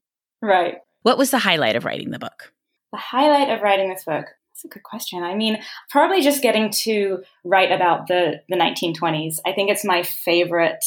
Right. 0.42 0.76
What 1.02 1.18
was 1.18 1.30
the 1.30 1.38
highlight 1.38 1.76
of 1.76 1.84
writing 1.84 2.10
the 2.10 2.18
book? 2.18 2.52
The 2.92 2.98
highlight 2.98 3.48
of 3.50 3.62
writing 3.62 3.88
this 3.88 4.04
book. 4.04 4.26
That's 4.26 4.64
a 4.64 4.68
good 4.68 4.82
question. 4.82 5.22
I 5.22 5.34
mean, 5.34 5.62
probably 5.88 6.20
just 6.20 6.42
getting 6.42 6.70
to 6.70 7.22
write 7.44 7.72
about 7.72 8.08
the 8.08 8.42
the 8.48 8.56
1920s. 8.56 9.38
I 9.46 9.52
think 9.52 9.70
it's 9.70 9.84
my 9.84 10.02
favorite 10.02 10.84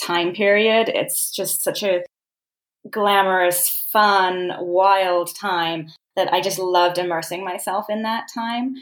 time 0.00 0.34
period. 0.34 0.88
It's 0.88 1.30
just 1.30 1.62
such 1.62 1.82
a 1.82 2.02
glamorous, 2.88 3.86
fun, 3.92 4.52
wild 4.58 5.34
time 5.34 5.88
that 6.16 6.32
I 6.32 6.40
just 6.40 6.58
loved 6.58 6.98
immersing 6.98 7.44
myself 7.44 7.86
in 7.88 8.02
that 8.02 8.28
time. 8.32 8.74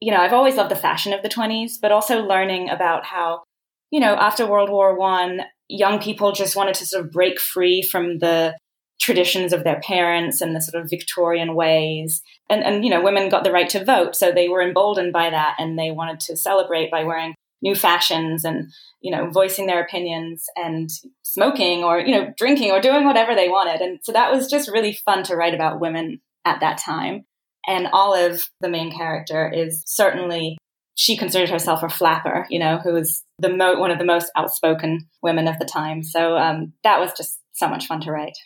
you 0.00 0.12
know, 0.12 0.18
I've 0.18 0.32
always 0.32 0.56
loved 0.56 0.70
the 0.70 0.76
fashion 0.76 1.12
of 1.12 1.22
the 1.22 1.28
20s, 1.28 1.80
but 1.80 1.90
also 1.90 2.20
learning 2.20 2.68
about 2.68 3.04
how, 3.06 3.42
you 3.90 3.98
know, 3.98 4.14
after 4.14 4.46
World 4.46 4.70
War 4.70 4.96
One, 4.96 5.40
young 5.68 6.00
people 6.00 6.32
just 6.32 6.54
wanted 6.54 6.74
to 6.76 6.86
sort 6.86 7.04
of 7.04 7.10
break 7.10 7.40
free 7.40 7.82
from 7.82 8.18
the 8.18 8.56
traditions 9.00 9.52
of 9.52 9.64
their 9.64 9.80
parents 9.80 10.40
and 10.40 10.54
the 10.54 10.60
sort 10.60 10.82
of 10.82 10.90
Victorian 10.90 11.54
ways. 11.54 12.22
And, 12.50 12.62
and, 12.62 12.84
you 12.84 12.90
know, 12.90 13.02
women 13.02 13.28
got 13.28 13.44
the 13.44 13.52
right 13.52 13.68
to 13.70 13.84
vote. 13.84 14.16
So 14.16 14.32
they 14.32 14.48
were 14.48 14.62
emboldened 14.62 15.12
by 15.12 15.30
that 15.30 15.56
and 15.58 15.78
they 15.78 15.90
wanted 15.90 16.20
to 16.20 16.36
celebrate 16.36 16.90
by 16.90 17.04
wearing 17.04 17.34
new 17.62 17.74
fashions 17.74 18.44
and, 18.44 18.70
you 19.00 19.10
know, 19.10 19.30
voicing 19.30 19.66
their 19.66 19.82
opinions 19.82 20.44
and 20.56 20.90
smoking 21.22 21.84
or, 21.84 21.98
you 21.98 22.14
know, 22.14 22.32
drinking 22.36 22.70
or 22.70 22.80
doing 22.80 23.04
whatever 23.04 23.34
they 23.34 23.48
wanted. 23.48 23.80
And 23.80 23.98
so 24.02 24.12
that 24.12 24.32
was 24.32 24.48
just 24.48 24.70
really 24.70 24.92
fun 24.92 25.22
to 25.24 25.36
write 25.36 25.54
about 25.54 25.80
women 25.80 26.20
at 26.46 26.60
that 26.60 26.78
time. 26.78 27.24
And 27.66 27.88
Olive, 27.92 28.40
the 28.60 28.68
main 28.68 28.96
character, 28.96 29.52
is 29.52 29.82
certainly 29.86 30.56
she 30.94 31.16
considered 31.16 31.50
herself 31.50 31.82
a 31.82 31.90
flapper, 31.90 32.46
you 32.48 32.58
know, 32.58 32.78
who 32.78 32.92
was 32.94 33.22
the 33.38 33.50
mo- 33.50 33.78
one 33.78 33.90
of 33.90 33.98
the 33.98 34.04
most 34.04 34.30
outspoken 34.34 35.08
women 35.22 35.46
of 35.46 35.58
the 35.58 35.66
time. 35.66 36.02
So 36.02 36.38
um, 36.38 36.72
that 36.84 37.00
was 37.00 37.12
just 37.16 37.38
so 37.52 37.68
much 37.68 37.86
fun 37.86 38.00
to 38.02 38.12
write. 38.12 38.38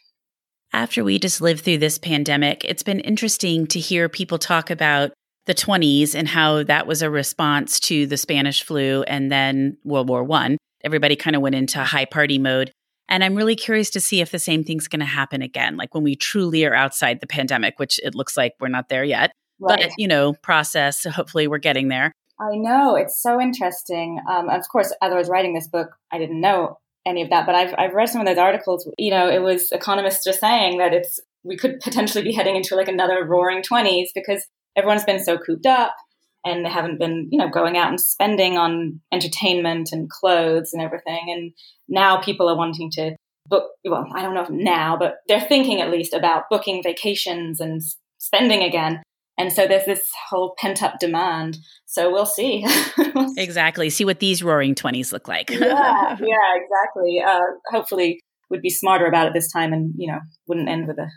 After 0.73 1.04
we 1.04 1.19
just 1.19 1.40
lived 1.40 1.64
through 1.64 1.78
this 1.78 1.99
pandemic, 1.99 2.64
it's 2.64 2.83
been 2.83 3.00
interesting 3.00 3.66
to 3.69 3.78
hear 3.78 4.09
people 4.09 4.38
talk 4.38 4.71
about 4.71 5.12
the 5.47 5.54
20s 5.54 6.14
and 6.14 6.28
how 6.28 6.62
that 6.64 6.87
was 6.87 7.02
a 7.02 7.11
response 7.11 7.80
to 7.80 8.07
the 8.07 8.16
Spanish 8.16 8.62
flu 8.62 9.02
and 9.02 9.30
then 9.30 9.76
World 9.85 10.09
War 10.09 10.25
1. 10.25 10.57
Everybody 10.85 11.16
kind 11.16 11.37
of 11.37 11.42
went 11.42 11.54
into 11.54 11.83
high 11.83 12.04
party 12.04 12.38
mode. 12.38 12.73
And 13.11 13.25
I'm 13.25 13.35
really 13.35 13.57
curious 13.57 13.90
to 13.90 14.00
see 14.00 14.21
if 14.21 14.31
the 14.31 14.38
same 14.38 14.62
thing's 14.62 14.87
going 14.87 15.00
to 15.00 15.07
happen 15.07 15.43
again, 15.43 15.76
like 15.76 15.95
when 15.95 16.05
we 16.05 16.14
truly 16.14 16.64
are 16.64 16.75
outside 16.75 17.21
the 17.21 17.26
pandemic, 17.26 17.79
which 17.79 17.99
it 18.05 18.14
looks 18.14 18.37
like 18.37 18.55
we're 18.61 18.69
not 18.69 18.88
there 18.88 19.05
yet. 19.05 19.33
Right. 19.59 19.81
But, 19.81 19.90
you 19.99 20.07
know, 20.07 20.33
process, 20.35 21.05
hopefully 21.05 21.49
we're 21.49 21.59
getting 21.59 21.88
there. 21.88 22.14
I 22.40 22.57
know. 22.57 22.95
It's 22.95 23.21
so 23.21 23.40
interesting. 23.40 24.21
Um, 24.31 24.49
of 24.49 24.67
course, 24.71 24.95
as 25.02 25.12
I 25.12 25.17
was 25.17 25.29
writing 25.29 25.55
this 25.55 25.69
book, 25.69 25.90
I 26.11 26.19
didn't 26.19 26.40
know 26.40 26.79
any 27.05 27.23
of 27.23 27.31
that, 27.31 27.47
but 27.47 27.55
I've, 27.55 27.75
I've 27.76 27.93
read 27.93 28.09
some 28.09 28.21
of 28.21 28.26
those 28.26 28.38
articles. 28.38 28.88
You 28.97 29.11
know, 29.11 29.29
it 29.29 29.43
was 29.43 29.73
economists 29.73 30.25
just 30.25 30.40
saying 30.40 30.79
that 30.79 30.95
it's 30.95 31.19
we 31.43 31.57
could 31.57 31.81
potentially 31.81 32.23
be 32.23 32.33
heading 32.33 32.57
into 32.57 32.76
like 32.76 32.88
another 32.88 33.25
roaring 33.26 33.62
20s 33.62 34.09
because 34.14 34.47
everyone's 34.76 35.05
been 35.05 35.23
so 35.23 35.37
cooped 35.37 35.67
up 35.67 35.95
and 36.44 36.64
they 36.64 36.70
haven't 36.70 36.99
been, 36.99 37.28
you 37.30 37.38
know, 37.38 37.49
going 37.49 37.76
out 37.76 37.88
and 37.88 38.00
spending 38.00 38.56
on 38.56 39.00
entertainment 39.12 39.90
and 39.92 40.09
clothes 40.09 40.73
and 40.73 40.82
everything. 40.82 41.26
And 41.28 41.52
now 41.88 42.20
people 42.20 42.49
are 42.49 42.56
wanting 42.56 42.90
to 42.92 43.16
book, 43.47 43.70
well, 43.85 44.06
I 44.14 44.23
don't 44.23 44.35
know 44.35 44.42
if 44.42 44.50
now, 44.50 44.97
but 44.99 45.16
they're 45.28 45.40
thinking 45.40 45.80
at 45.80 45.90
least 45.90 46.14
about 46.14 46.44
booking 46.50 46.82
vacations 46.82 47.61
and 47.61 47.82
spending 48.18 48.62
again. 48.62 49.02
And 49.38 49.52
so 49.52 49.66
there's 49.66 49.87
this 49.87 50.11
whole 50.28 50.54
pent 50.59 50.82
up 50.82 50.99
demand. 50.99 51.59
So 51.87 52.11
we'll 52.11 52.26
see. 52.26 52.66
exactly. 53.37 53.88
See 53.90 54.04
what 54.04 54.20
these 54.20 54.42
roaring 54.42 54.75
20s 54.75 55.12
look 55.12 55.28
like. 55.28 55.50
yeah, 55.50 55.59
yeah, 55.61 56.16
exactly. 56.56 57.23
Uh, 57.26 57.40
hopefully, 57.70 58.20
would 58.50 58.61
be 58.61 58.70
smarter 58.70 59.06
about 59.06 59.28
it 59.28 59.32
this 59.32 59.50
time 59.50 59.73
and, 59.73 59.94
you 59.97 60.11
know, 60.11 60.18
wouldn't 60.47 60.68
end 60.68 60.88
with 60.88 60.99
a 60.99 61.09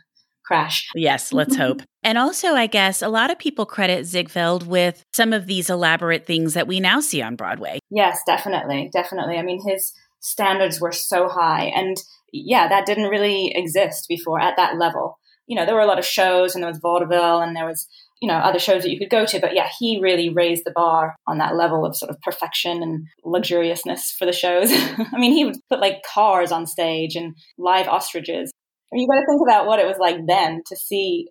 crash. 0.46 0.88
Yes, 0.96 1.34
let's 1.34 1.56
hope. 1.56 1.82
And 2.06 2.18
also, 2.18 2.50
I 2.50 2.68
guess 2.68 3.02
a 3.02 3.08
lot 3.08 3.32
of 3.32 3.40
people 3.40 3.66
credit 3.66 4.06
Ziegfeld 4.06 4.68
with 4.68 5.06
some 5.14 5.32
of 5.32 5.48
these 5.48 5.70
elaborate 5.70 6.26
things 6.26 6.54
that 6.54 6.68
we 6.68 6.82
now 6.82 7.00
see 7.00 7.22
on 7.22 7.38
Broadway. 7.38 7.80
Yes, 7.90 8.20
definitely. 8.28 8.90
Definitely. 8.92 9.38
I 9.38 9.42
mean, 9.42 9.62
his 9.66 9.94
standards 10.20 10.82
were 10.82 10.92
so 10.92 11.30
high. 11.30 11.72
And 11.74 11.96
yeah, 12.34 12.68
that 12.68 12.86
didn't 12.86 13.10
really 13.10 13.54
exist 13.56 14.08
before 14.10 14.42
at 14.42 14.58
that 14.58 14.78
level. 14.78 15.18
You 15.48 15.56
know, 15.56 15.66
there 15.66 15.76
were 15.76 15.82
a 15.82 15.88
lot 15.88 15.98
of 15.98 16.06
shows 16.06 16.56
and 16.56 16.62
there 16.62 16.72
was 16.72 16.80
vaudeville 16.82 17.40
and 17.40 17.56
there 17.56 17.66
was, 17.66 17.88
you 18.22 18.28
know, 18.28 18.36
other 18.36 18.60
shows 18.60 18.84
that 18.84 18.92
you 18.92 19.00
could 19.00 19.10
go 19.10 19.26
to. 19.26 19.40
But 19.40 19.56
yeah, 19.56 19.70
he 19.80 19.98
really 20.02 20.28
raised 20.28 20.64
the 20.66 20.72
bar 20.72 21.16
on 21.26 21.38
that 21.38 21.56
level 21.56 21.86
of 21.86 21.96
sort 21.96 22.10
of 22.10 22.20
perfection 22.20 22.84
and 22.84 23.06
luxuriousness 23.24 24.12
for 24.20 24.26
the 24.26 24.34
shows. 24.34 24.70
I 24.74 25.18
mean, 25.18 25.32
he 25.32 25.46
would 25.46 25.58
put 25.70 25.80
like 25.80 26.04
cars 26.04 26.52
on 26.52 26.68
stage 26.68 27.16
and 27.16 27.34
live 27.58 27.88
ostriches 27.88 28.52
you 28.96 29.08
got 29.08 29.20
to 29.20 29.26
think 29.26 29.42
about 29.42 29.66
what 29.66 29.80
it 29.80 29.88
was 29.88 29.98
like 30.00 30.26
then 30.28 30.62
to 30.68 30.76
see 30.76 31.30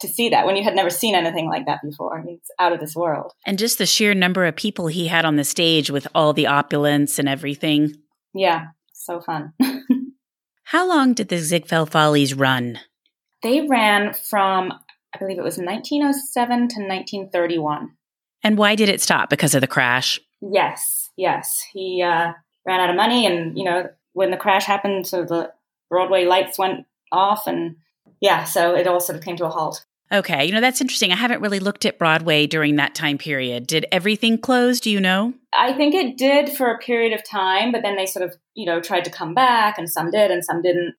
to 0.00 0.08
see 0.08 0.28
that 0.28 0.46
when 0.46 0.56
you 0.56 0.62
had 0.62 0.76
never 0.76 0.90
seen 0.90 1.14
anything 1.14 1.48
like 1.48 1.66
that 1.66 1.80
before. 1.82 2.18
I 2.18 2.22
mean, 2.22 2.36
it's 2.36 2.50
out 2.58 2.72
of 2.72 2.80
this 2.80 2.94
world. 2.94 3.32
And 3.44 3.58
just 3.58 3.78
the 3.78 3.86
sheer 3.86 4.14
number 4.14 4.44
of 4.44 4.54
people 4.54 4.86
he 4.86 5.08
had 5.08 5.24
on 5.24 5.36
the 5.36 5.44
stage 5.44 5.90
with 5.90 6.06
all 6.14 6.32
the 6.32 6.46
opulence 6.46 7.18
and 7.18 7.28
everything. 7.28 7.96
Yeah, 8.32 8.66
so 8.92 9.20
fun. 9.20 9.54
How 10.64 10.86
long 10.86 11.14
did 11.14 11.28
the 11.28 11.38
Ziegfeld 11.38 11.90
Follies 11.90 12.34
run? 12.34 12.78
They 13.42 13.62
ran 13.62 14.12
from, 14.12 14.72
I 15.14 15.18
believe 15.18 15.38
it 15.38 15.44
was 15.44 15.58
1907 15.58 16.48
to 16.58 16.80
1931. 16.80 17.90
And 18.44 18.58
why 18.58 18.74
did 18.74 18.88
it 18.88 19.00
stop? 19.00 19.30
Because 19.30 19.54
of 19.54 19.62
the 19.62 19.66
crash? 19.66 20.20
Yes, 20.40 21.10
yes. 21.16 21.64
He 21.72 22.02
uh, 22.02 22.32
ran 22.66 22.80
out 22.80 22.90
of 22.90 22.96
money, 22.96 23.26
and, 23.26 23.56
you 23.58 23.64
know, 23.64 23.88
when 24.12 24.30
the 24.30 24.36
crash 24.36 24.64
happened, 24.64 25.06
so 25.06 25.24
the 25.24 25.52
Broadway 25.88 26.24
lights 26.24 26.58
went 26.58 26.84
off. 27.12 27.46
And 27.46 27.76
yeah, 28.20 28.44
so 28.44 28.74
it 28.74 28.86
all 28.86 29.00
sort 29.00 29.18
of 29.18 29.24
came 29.24 29.36
to 29.36 29.46
a 29.46 29.50
halt. 29.50 29.84
Okay. 30.10 30.46
You 30.46 30.52
know, 30.52 30.60
that's 30.60 30.80
interesting. 30.80 31.12
I 31.12 31.16
haven't 31.16 31.42
really 31.42 31.60
looked 31.60 31.84
at 31.84 31.98
Broadway 31.98 32.46
during 32.46 32.76
that 32.76 32.94
time 32.94 33.18
period. 33.18 33.66
Did 33.66 33.84
everything 33.92 34.38
close? 34.38 34.80
Do 34.80 34.90
you 34.90 35.00
know? 35.00 35.34
I 35.52 35.74
think 35.74 35.94
it 35.94 36.16
did 36.16 36.48
for 36.48 36.72
a 36.72 36.78
period 36.78 37.12
of 37.12 37.28
time, 37.28 37.72
but 37.72 37.82
then 37.82 37.96
they 37.96 38.06
sort 38.06 38.24
of, 38.24 38.34
you 38.54 38.64
know, 38.64 38.80
tried 38.80 39.04
to 39.04 39.10
come 39.10 39.34
back 39.34 39.76
and 39.76 39.90
some 39.90 40.10
did 40.10 40.30
and 40.30 40.44
some 40.44 40.62
didn't. 40.62 40.94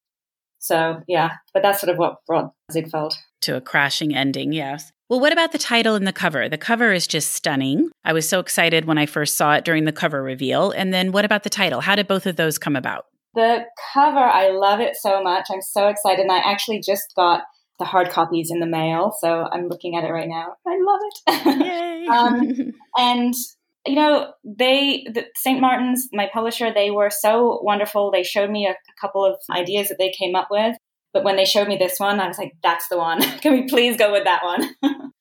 So, 0.60 1.02
yeah, 1.08 1.36
but 1.54 1.62
that's 1.62 1.80
sort 1.80 1.90
of 1.90 1.96
what 1.96 2.18
brought 2.26 2.52
Ziegfeld 2.70 3.14
to 3.42 3.56
a 3.56 3.60
crashing 3.60 4.14
ending. 4.14 4.52
Yes. 4.52 4.92
Well, 5.08 5.18
what 5.18 5.32
about 5.32 5.52
the 5.52 5.58
title 5.58 5.96
and 5.96 6.06
the 6.06 6.12
cover? 6.12 6.48
The 6.48 6.58
cover 6.58 6.92
is 6.92 7.06
just 7.06 7.32
stunning. 7.32 7.90
I 8.04 8.12
was 8.12 8.28
so 8.28 8.38
excited 8.38 8.84
when 8.84 8.98
I 8.98 9.06
first 9.06 9.36
saw 9.36 9.54
it 9.54 9.64
during 9.64 9.86
the 9.86 9.92
cover 9.92 10.22
reveal. 10.22 10.70
And 10.70 10.94
then 10.94 11.10
what 11.10 11.24
about 11.24 11.42
the 11.42 11.50
title? 11.50 11.80
How 11.80 11.96
did 11.96 12.06
both 12.06 12.26
of 12.26 12.36
those 12.36 12.58
come 12.58 12.76
about? 12.76 13.06
The 13.34 13.64
cover, 13.92 14.18
I 14.18 14.50
love 14.50 14.80
it 14.80 14.96
so 14.96 15.22
much. 15.22 15.46
I'm 15.50 15.62
so 15.62 15.88
excited. 15.88 16.22
And 16.22 16.32
I 16.32 16.38
actually 16.38 16.80
just 16.80 17.12
got 17.14 17.44
the 17.78 17.84
hard 17.84 18.10
copies 18.10 18.50
in 18.50 18.60
the 18.60 18.66
mail. 18.66 19.12
So 19.18 19.48
I'm 19.50 19.68
looking 19.68 19.96
at 19.96 20.04
it 20.04 20.12
right 20.12 20.28
now. 20.28 20.54
I 20.66 20.78
love 20.80 21.00
it. 21.02 21.66
Yay. 21.66 22.06
um, 22.06 22.72
and, 22.98 23.34
you 23.86 23.94
know, 23.94 24.32
they, 24.44 25.06
the, 25.12 25.26
St. 25.36 25.60
Martin's, 25.60 26.08
my 26.12 26.28
publisher, 26.32 26.72
they 26.72 26.90
were 26.90 27.10
so 27.10 27.60
wonderful. 27.62 28.10
They 28.10 28.22
showed 28.22 28.50
me 28.50 28.66
a, 28.66 28.72
a 28.72 29.00
couple 29.00 29.24
of 29.24 29.36
ideas 29.50 29.88
that 29.88 29.98
they 29.98 30.10
came 30.10 30.34
up 30.34 30.48
with. 30.50 30.76
But 31.12 31.24
when 31.24 31.36
they 31.36 31.44
showed 31.44 31.68
me 31.68 31.76
this 31.76 31.98
one, 31.98 32.20
I 32.20 32.28
was 32.28 32.38
like, 32.38 32.52
that's 32.62 32.88
the 32.88 32.98
one. 32.98 33.20
Can 33.40 33.52
we 33.52 33.66
please 33.66 33.96
go 33.96 34.12
with 34.12 34.24
that 34.24 34.44
one? 34.44 34.74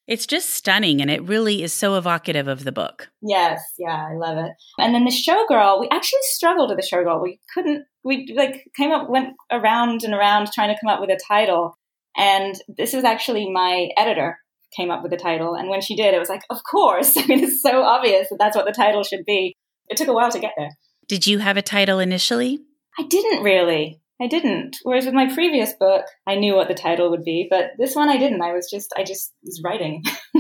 It's 0.10 0.26
just 0.26 0.50
stunning 0.50 1.02
and 1.02 1.12
it 1.12 1.22
really 1.22 1.62
is 1.62 1.72
so 1.72 1.96
evocative 1.96 2.48
of 2.48 2.64
the 2.64 2.72
book. 2.72 3.10
Yes, 3.22 3.62
yeah, 3.78 4.08
I 4.10 4.16
love 4.16 4.40
it. 4.40 4.52
And 4.80 4.96
then 4.96 5.06
the 5.06 5.12
showgirl, 5.12 5.80
we 5.80 5.88
actually 5.92 6.20
struggled 6.24 6.72
with 6.72 6.80
the 6.80 6.96
showgirl. 6.96 7.22
We 7.22 7.40
couldn't, 7.54 7.86
we 8.04 8.34
like 8.36 8.66
came 8.76 8.90
up, 8.90 9.08
went 9.08 9.36
around 9.52 10.04
and 10.04 10.16
around 10.16 10.52
trying 10.52 10.74
to 10.74 10.82
come 10.82 10.92
up 10.92 11.00
with 11.00 11.12
a 11.12 11.20
title. 11.28 11.78
And 12.18 12.56
this 12.68 12.96
is 12.96 13.04
actually 13.04 13.52
my 13.52 13.90
editor 13.98 14.40
came 14.76 14.90
up 14.90 15.04
with 15.04 15.12
the 15.12 15.18
title. 15.18 15.54
And 15.54 15.70
when 15.70 15.82
she 15.82 15.96
did, 15.96 16.16
it 16.16 16.20
was 16.20 16.30
like, 16.30 16.42
of 16.50 16.58
course. 16.70 17.16
I 17.18 17.28
mean, 17.28 17.44
it's 17.44 17.62
so 17.62 17.84
obvious 17.84 18.30
that 18.30 18.40
that's 18.40 18.56
what 18.56 18.66
the 18.66 18.72
title 18.72 19.04
should 19.04 19.26
be. 19.28 19.56
It 19.90 19.98
took 19.98 20.08
a 20.08 20.14
while 20.14 20.32
to 20.32 20.40
get 20.40 20.54
there. 20.58 20.72
Did 21.08 21.28
you 21.28 21.38
have 21.38 21.56
a 21.56 21.62
title 21.62 22.00
initially? 22.00 22.62
I 22.98 23.04
didn't 23.04 23.44
really. 23.44 24.02
I 24.22 24.28
didn't. 24.28 24.78
Whereas 24.84 25.06
with 25.06 25.14
my 25.14 25.34
previous 25.34 25.74
book, 25.74 26.06
I 26.28 26.36
knew 26.36 26.56
what 26.56 26.68
the 26.68 26.74
title 26.74 27.10
would 27.12 27.24
be, 27.24 27.48
but 27.50 27.72
this 27.78 27.96
one 27.96 28.10
I 28.10 28.18
didn't. 28.18 28.42
I 28.42 28.54
was 28.54 28.70
just, 28.70 28.94
I 28.98 29.04
just 29.04 29.34
was 29.44 29.62
writing. 29.64 30.04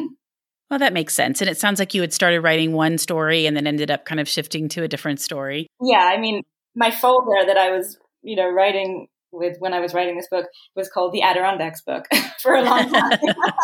well, 0.69 0.79
that 0.79 0.93
makes 0.93 1.13
sense. 1.13 1.41
And 1.41 1.49
it 1.49 1.57
sounds 1.57 1.79
like 1.79 1.93
you 1.93 2.01
had 2.01 2.13
started 2.13 2.41
writing 2.41 2.73
one 2.73 2.97
story 2.97 3.45
and 3.45 3.55
then 3.55 3.67
ended 3.67 3.89
up 3.89 4.05
kind 4.05 4.19
of 4.19 4.27
shifting 4.27 4.67
to 4.69 4.83
a 4.83 4.87
different 4.87 5.21
story. 5.21 5.67
Yeah. 5.81 6.03
I 6.03 6.17
mean, 6.17 6.43
my 6.75 6.91
folder 6.91 7.45
that 7.45 7.57
I 7.57 7.71
was, 7.71 7.97
you 8.21 8.35
know, 8.35 8.49
writing 8.49 9.07
with 9.31 9.57
when 9.59 9.73
I 9.73 9.79
was 9.79 9.93
writing 9.93 10.17
this 10.17 10.27
book 10.29 10.47
was 10.75 10.89
called 10.89 11.13
the 11.13 11.21
Adirondacks 11.21 11.81
book 11.81 12.05
for 12.41 12.55
a 12.55 12.63
long 12.63 12.89
time. 12.89 13.19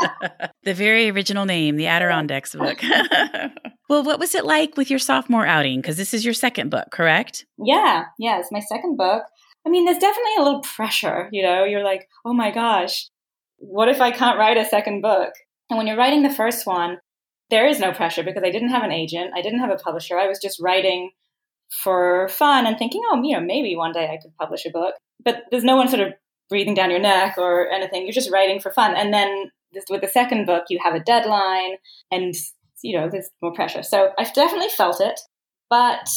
the 0.63 0.73
very 0.73 1.09
original 1.09 1.45
name, 1.45 1.75
the 1.75 1.87
Adirondacks 1.87 2.55
book. 2.55 2.81
well, 3.89 4.03
what 4.03 4.19
was 4.19 4.35
it 4.35 4.45
like 4.45 4.77
with 4.77 4.89
your 4.89 4.99
sophomore 4.99 5.45
outing? 5.45 5.81
Because 5.81 5.97
this 5.97 6.13
is 6.13 6.23
your 6.23 6.33
second 6.33 6.69
book, 6.69 6.91
correct? 6.91 7.45
Yeah, 7.57 8.05
yeah, 8.19 8.39
it's 8.39 8.51
my 8.51 8.59
second 8.59 8.97
book. 8.97 9.23
I 9.65 9.69
mean, 9.69 9.85
there's 9.85 9.97
definitely 9.97 10.35
a 10.37 10.43
little 10.43 10.61
pressure, 10.61 11.27
you 11.31 11.41
know, 11.41 11.63
you're 11.63 11.83
like, 11.83 12.07
oh 12.23 12.33
my 12.33 12.51
gosh, 12.51 13.09
what 13.57 13.89
if 13.89 13.99
I 13.99 14.11
can't 14.11 14.37
write 14.37 14.57
a 14.57 14.65
second 14.65 15.01
book? 15.01 15.33
And 15.69 15.77
when 15.77 15.87
you're 15.87 15.97
writing 15.97 16.23
the 16.23 16.29
first 16.29 16.67
one, 16.67 16.99
there 17.49 17.67
is 17.67 17.79
no 17.79 17.91
pressure 17.91 18.23
because 18.23 18.43
I 18.43 18.51
didn't 18.51 18.69
have 18.69 18.83
an 18.83 18.91
agent, 18.91 19.31
I 19.35 19.41
didn't 19.41 19.59
have 19.59 19.71
a 19.71 19.75
publisher. 19.75 20.17
I 20.17 20.27
was 20.27 20.39
just 20.39 20.61
writing 20.61 21.11
for 21.83 22.27
fun 22.29 22.67
and 22.67 22.77
thinking, 22.77 23.01
oh, 23.11 23.21
you 23.23 23.35
know, 23.35 23.41
maybe 23.43 23.75
one 23.75 23.91
day 23.91 24.05
I 24.05 24.17
could 24.21 24.35
publish 24.37 24.65
a 24.65 24.71
book. 24.71 24.95
But 25.23 25.43
there's 25.49 25.63
no 25.63 25.75
one 25.75 25.87
sort 25.87 26.07
of 26.07 26.13
breathing 26.49 26.75
down 26.75 26.91
your 26.91 26.99
neck 26.99 27.37
or 27.37 27.69
anything. 27.69 28.03
You're 28.03 28.13
just 28.13 28.31
writing 28.31 28.59
for 28.59 28.71
fun. 28.71 28.95
And 28.95 29.13
then 29.13 29.51
with 29.89 30.01
the 30.01 30.07
second 30.07 30.45
book, 30.45 30.65
you 30.69 30.79
have 30.83 30.93
a 30.93 30.99
deadline 30.99 31.75
and, 32.11 32.33
you 32.83 32.97
know, 32.97 33.09
there's 33.09 33.29
more 33.41 33.53
pressure. 33.53 33.83
So 33.83 34.11
I've 34.17 34.33
definitely 34.33 34.69
felt 34.69 35.01
it, 35.01 35.19
but 35.69 36.07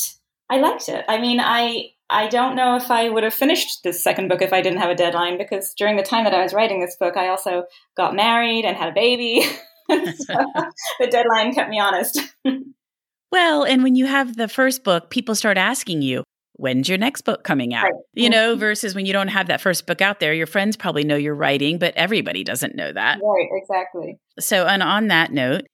I 0.51 0.59
liked 0.59 0.89
it. 0.89 1.05
I 1.09 1.19
mean, 1.19 1.41
I 1.41 1.91
I 2.11 2.29
don't 2.29 2.57
know 2.57 2.77
if 2.77 2.91
I 2.91 3.09
would 3.09 3.23
have 3.23 3.35
finished 3.35 3.83
this 3.85 4.03
second 4.03 4.29
book 4.29 4.41
if 4.41 4.53
I 4.53 4.63
didn't 4.63 4.79
have 4.79 4.91
a 4.91 4.95
deadline 4.95 5.37
because 5.37 5.75
during 5.75 5.97
the 5.97 6.03
time 6.03 6.25
that 6.25 6.35
I 6.35 6.43
was 6.43 6.55
writing 6.55 6.81
this 6.81 6.97
book, 6.97 7.17
I 7.17 7.29
also 7.29 7.65
got 7.97 8.15
married 8.15 8.65
and 8.65 8.77
had 8.77 8.89
a 8.89 8.95
baby. 8.95 9.45
the 9.89 11.09
deadline 11.11 11.55
kept 11.55 11.69
me 11.69 11.79
honest. 11.79 12.21
well, 13.33 13.65
and 13.65 13.83
when 13.83 13.95
you 13.95 14.07
have 14.07 14.37
the 14.37 14.49
first 14.49 14.85
book, 14.85 15.11
people 15.11 15.35
start 15.35 15.59
asking 15.59 16.01
you, 16.01 16.25
when's 16.55 16.89
your 16.89 16.99
next 16.99 17.23
book 17.23 17.45
coming 17.45 17.75
out? 17.75 17.85
Right. 17.85 17.93
You 18.15 18.31
know, 18.31 18.53
mm-hmm. 18.53 18.61
versus 18.61 18.95
when 18.95 19.05
you 19.05 19.13
don't 19.13 19.29
have 19.29 19.49
that 19.49 19.61
first 19.61 19.87
book 19.87 20.01
out 20.01 20.19
there, 20.19 20.33
your 20.33 20.47
friends 20.47 20.77
probably 20.77 21.05
know 21.05 21.17
you're 21.17 21.35
writing, 21.35 21.79
but 21.79 21.95
everybody 21.95 22.43
doesn't 22.43 22.75
know 22.75 22.93
that. 22.93 23.19
Right, 23.23 23.49
exactly. 23.53 24.19
So, 24.41 24.67
and 24.67 24.83
on 24.83 25.09
that 25.09 25.31
note, 25.31 25.67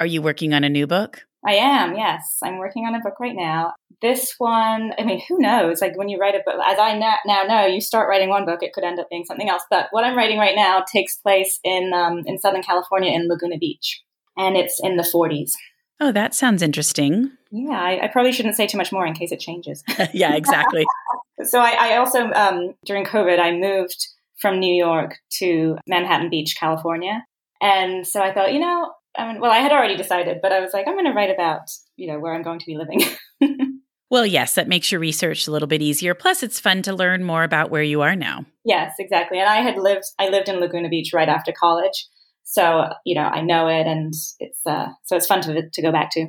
are 0.00 0.06
you 0.06 0.22
working 0.22 0.54
on 0.54 0.64
a 0.64 0.68
new 0.68 0.86
book? 0.86 1.24
I 1.46 1.54
am, 1.54 1.94
yes. 1.94 2.38
I'm 2.42 2.58
working 2.58 2.86
on 2.86 2.94
a 2.94 3.00
book 3.00 3.20
right 3.20 3.34
now. 3.34 3.74
This 4.04 4.34
one, 4.36 4.92
I 4.98 5.02
mean, 5.02 5.22
who 5.26 5.38
knows? 5.38 5.80
Like 5.80 5.96
when 5.96 6.10
you 6.10 6.18
write 6.18 6.34
a 6.34 6.42
book, 6.44 6.60
as 6.62 6.78
I 6.78 6.98
now 6.98 7.42
know, 7.44 7.64
you 7.64 7.80
start 7.80 8.06
writing 8.06 8.28
one 8.28 8.44
book, 8.44 8.62
it 8.62 8.74
could 8.74 8.84
end 8.84 9.00
up 9.00 9.08
being 9.08 9.24
something 9.24 9.48
else. 9.48 9.62
But 9.70 9.88
what 9.92 10.04
I'm 10.04 10.14
writing 10.14 10.36
right 10.38 10.54
now 10.54 10.84
takes 10.92 11.16
place 11.16 11.58
in 11.64 11.94
um, 11.94 12.22
in 12.26 12.38
Southern 12.38 12.62
California 12.62 13.10
in 13.10 13.28
Laguna 13.28 13.56
Beach, 13.56 14.02
and 14.36 14.58
it's 14.58 14.78
in 14.82 14.98
the 14.98 15.02
40s. 15.02 15.52
Oh, 16.00 16.12
that 16.12 16.34
sounds 16.34 16.60
interesting. 16.60 17.30
Yeah, 17.50 17.80
I, 17.80 18.04
I 18.04 18.08
probably 18.08 18.32
shouldn't 18.32 18.56
say 18.56 18.66
too 18.66 18.76
much 18.76 18.92
more 18.92 19.06
in 19.06 19.14
case 19.14 19.32
it 19.32 19.40
changes. 19.40 19.82
yeah, 20.12 20.34
exactly. 20.34 20.84
so 21.44 21.60
I, 21.60 21.92
I 21.92 21.96
also, 21.96 22.30
um, 22.32 22.74
during 22.84 23.06
COVID, 23.06 23.38
I 23.38 23.52
moved 23.52 24.08
from 24.38 24.60
New 24.60 24.74
York 24.74 25.16
to 25.38 25.78
Manhattan 25.86 26.28
Beach, 26.28 26.56
California. 26.60 27.24
And 27.62 28.06
so 28.06 28.20
I 28.20 28.34
thought, 28.34 28.52
you 28.52 28.58
know, 28.58 28.92
I 29.16 29.32
mean, 29.32 29.40
well, 29.40 29.50
I 29.50 29.58
had 29.58 29.72
already 29.72 29.96
decided, 29.96 30.40
but 30.42 30.52
I 30.52 30.60
was 30.60 30.74
like, 30.74 30.86
I'm 30.86 30.94
going 30.94 31.06
to 31.06 31.12
write 31.12 31.30
about, 31.30 31.70
you 31.96 32.08
know, 32.08 32.18
where 32.18 32.34
I'm 32.34 32.42
going 32.42 32.58
to 32.58 32.66
be 32.66 32.76
living. 32.76 33.00
well, 34.10 34.26
yes, 34.26 34.54
that 34.54 34.68
makes 34.68 34.92
your 34.92 35.00
research 35.00 35.46
a 35.46 35.50
little 35.50 35.68
bit 35.68 35.82
easier. 35.82 36.14
Plus, 36.14 36.42
it's 36.42 36.60
fun 36.60 36.82
to 36.82 36.94
learn 36.94 37.24
more 37.24 37.42
about 37.42 37.70
where 37.70 37.82
you 37.82 38.02
are 38.02 38.14
now. 38.14 38.44
Yes, 38.64 38.92
exactly. 38.98 39.38
And 39.38 39.48
I 39.48 39.56
had 39.56 39.76
lived, 39.76 40.04
I 40.18 40.28
lived 40.28 40.48
in 40.48 40.60
Laguna 40.60 40.88
Beach 40.88 41.12
right 41.12 41.28
after 41.28 41.52
college. 41.52 42.06
So, 42.44 42.90
you 43.04 43.14
know, 43.14 43.22
I 43.22 43.40
know 43.40 43.68
it 43.68 43.86
and 43.86 44.12
it's, 44.38 44.60
uh, 44.66 44.88
so 45.04 45.16
it's 45.16 45.26
fun 45.26 45.40
to, 45.42 45.68
to 45.70 45.82
go 45.82 45.90
back 45.90 46.10
to. 46.12 46.28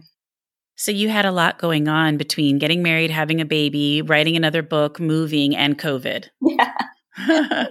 So 0.78 0.92
you 0.92 1.10
had 1.10 1.26
a 1.26 1.32
lot 1.32 1.58
going 1.58 1.88
on 1.88 2.18
between 2.18 2.58
getting 2.58 2.84
married, 2.84 3.12
having 3.12 3.40
a 3.40 3.46
baby, 3.46 4.02
writing 4.02 4.36
another 4.36 4.62
book, 4.62 5.00
moving, 5.00 5.56
and 5.56 5.78
COVID. 5.78 6.28
Yeah. 6.42 6.74
yeah, 7.28 7.66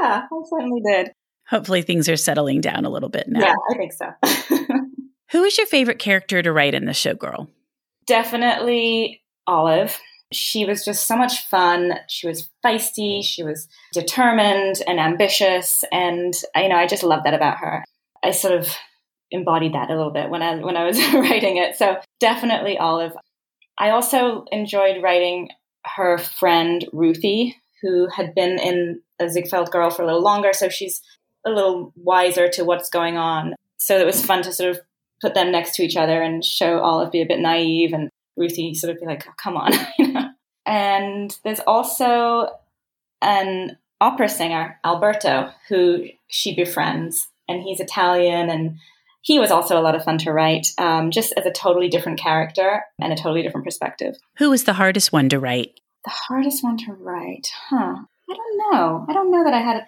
I 0.00 0.42
certainly 0.48 0.80
did. 0.80 1.12
Hopefully 1.48 1.82
things 1.82 2.08
are 2.08 2.16
settling 2.16 2.62
down 2.62 2.86
a 2.86 2.90
little 2.90 3.10
bit 3.10 3.28
now. 3.28 3.40
Yeah, 3.40 3.54
I 3.70 3.76
think 3.76 3.92
so. 3.92 4.06
Who 5.32 5.44
is 5.44 5.58
your 5.58 5.66
favorite 5.66 5.98
character 5.98 6.40
to 6.42 6.50
write 6.50 6.72
in 6.72 6.86
the 6.86 6.94
show, 6.94 7.14
girl? 7.14 7.50
Definitely 8.06 9.22
Olive. 9.46 9.98
She 10.32 10.64
was 10.64 10.84
just 10.84 11.06
so 11.06 11.16
much 11.16 11.46
fun. 11.46 11.94
She 12.08 12.26
was 12.26 12.48
feisty. 12.64 13.22
She 13.22 13.42
was 13.42 13.68
determined 13.92 14.82
and 14.86 14.98
ambitious, 14.98 15.84
and 15.92 16.34
you 16.56 16.68
know, 16.68 16.76
I 16.76 16.86
just 16.86 17.04
love 17.04 17.22
that 17.24 17.34
about 17.34 17.58
her. 17.58 17.84
I 18.24 18.32
sort 18.32 18.54
of 18.54 18.68
embodied 19.30 19.74
that 19.74 19.90
a 19.90 19.96
little 19.96 20.12
bit 20.12 20.30
when 20.30 20.42
I 20.42 20.56
when 20.56 20.76
I 20.76 20.84
was 20.84 20.98
writing 21.14 21.56
it. 21.58 21.76
So 21.76 21.98
definitely 22.20 22.76
Olive. 22.78 23.12
I 23.78 23.90
also 23.90 24.46
enjoyed 24.50 25.02
writing 25.02 25.50
her 25.96 26.18
friend 26.18 26.84
Ruthie, 26.92 27.56
who 27.82 28.08
had 28.08 28.34
been 28.34 28.58
in 28.58 29.00
a 29.20 29.28
Ziegfeld 29.28 29.70
Girl 29.70 29.90
for 29.90 30.02
a 30.02 30.06
little 30.06 30.22
longer, 30.22 30.52
so 30.52 30.68
she's 30.68 31.00
a 31.44 31.50
little 31.50 31.92
wiser 31.96 32.48
to 32.48 32.64
what's 32.64 32.90
going 32.90 33.16
on. 33.16 33.54
So 33.78 33.98
it 33.98 34.06
was 34.06 34.24
fun 34.24 34.42
to 34.42 34.52
sort 34.52 34.70
of 34.70 34.80
put 35.20 35.34
them 35.34 35.52
next 35.52 35.76
to 35.76 35.82
each 35.82 35.96
other 35.96 36.20
and 36.20 36.44
show 36.44 36.80
Olive 36.80 37.12
be 37.12 37.22
a 37.22 37.26
bit 37.26 37.38
naive 37.38 37.92
and 37.92 38.10
Ruthie 38.36 38.74
sort 38.74 38.92
of 38.92 39.00
be 39.00 39.06
like, 39.06 39.26
oh, 39.28 39.32
come 39.36 39.56
on. 39.56 39.72
And 40.66 41.34
there's 41.44 41.60
also 41.60 42.48
an 43.22 43.78
opera 44.00 44.28
singer, 44.28 44.78
Alberto, 44.84 45.50
who 45.68 46.06
she 46.28 46.54
befriends, 46.54 47.28
and 47.48 47.62
he's 47.62 47.80
Italian 47.80 48.50
and 48.50 48.78
he 49.22 49.38
was 49.40 49.50
also 49.50 49.78
a 49.78 49.82
lot 49.82 49.96
of 49.96 50.04
fun 50.04 50.18
to 50.18 50.32
write, 50.32 50.68
um, 50.78 51.10
just 51.10 51.32
as 51.36 51.46
a 51.46 51.50
totally 51.50 51.88
different 51.88 52.20
character 52.20 52.82
and 53.00 53.12
a 53.12 53.16
totally 53.16 53.42
different 53.42 53.64
perspective. 53.64 54.14
Who 54.38 54.50
was 54.50 54.64
the 54.64 54.74
hardest 54.74 55.12
one 55.12 55.28
to 55.30 55.40
write? 55.40 55.80
The 56.04 56.12
hardest 56.12 56.62
one 56.62 56.76
to 56.78 56.92
write, 56.92 57.48
huh? 57.68 57.96
I 58.30 58.34
don't 58.34 58.72
know. 58.72 59.04
I 59.08 59.12
don't 59.12 59.32
know 59.32 59.42
that 59.42 59.54
I 59.54 59.58
had 59.58 59.76
a 59.78 59.86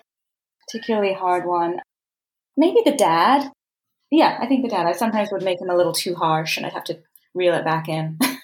particularly 0.66 1.12
hard 1.12 1.46
one. 1.46 1.80
Maybe 2.56 2.80
the 2.84 2.96
dad. 2.96 3.52
Yeah, 4.10 4.38
I 4.40 4.46
think 4.46 4.62
the 4.64 4.70
dad. 4.70 4.86
I 4.86 4.92
sometimes 4.92 5.30
would 5.30 5.44
make 5.44 5.60
him 5.60 5.70
a 5.70 5.76
little 5.76 5.92
too 5.92 6.16
harsh 6.16 6.56
and 6.56 6.66
I'd 6.66 6.72
have 6.72 6.84
to 6.84 6.98
reel 7.32 7.54
it 7.54 7.64
back 7.64 7.88
in. 7.88 8.18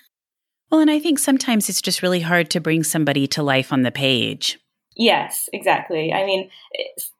well, 0.74 0.80
and 0.80 0.90
I 0.90 0.98
think 0.98 1.20
sometimes 1.20 1.68
it's 1.68 1.80
just 1.80 2.02
really 2.02 2.18
hard 2.18 2.50
to 2.50 2.60
bring 2.60 2.82
somebody 2.82 3.28
to 3.28 3.44
life 3.44 3.72
on 3.72 3.82
the 3.82 3.92
page. 3.92 4.58
Yes, 4.96 5.48
exactly. 5.52 6.12
I 6.12 6.26
mean, 6.26 6.50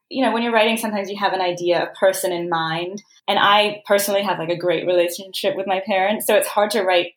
you 0.08 0.24
know, 0.24 0.32
when 0.32 0.42
you're 0.42 0.52
writing, 0.52 0.76
sometimes 0.76 1.08
you 1.08 1.16
have 1.18 1.32
an 1.32 1.40
idea, 1.40 1.84
a 1.84 1.94
person 1.96 2.32
in 2.32 2.48
mind. 2.48 3.04
And 3.28 3.38
I 3.38 3.84
personally 3.86 4.24
have 4.24 4.40
like 4.40 4.48
a 4.48 4.56
great 4.56 4.84
relationship 4.88 5.54
with 5.54 5.68
my 5.68 5.80
parents. 5.86 6.26
So 6.26 6.34
it's 6.34 6.48
hard 6.48 6.72
to 6.72 6.82
write 6.82 7.12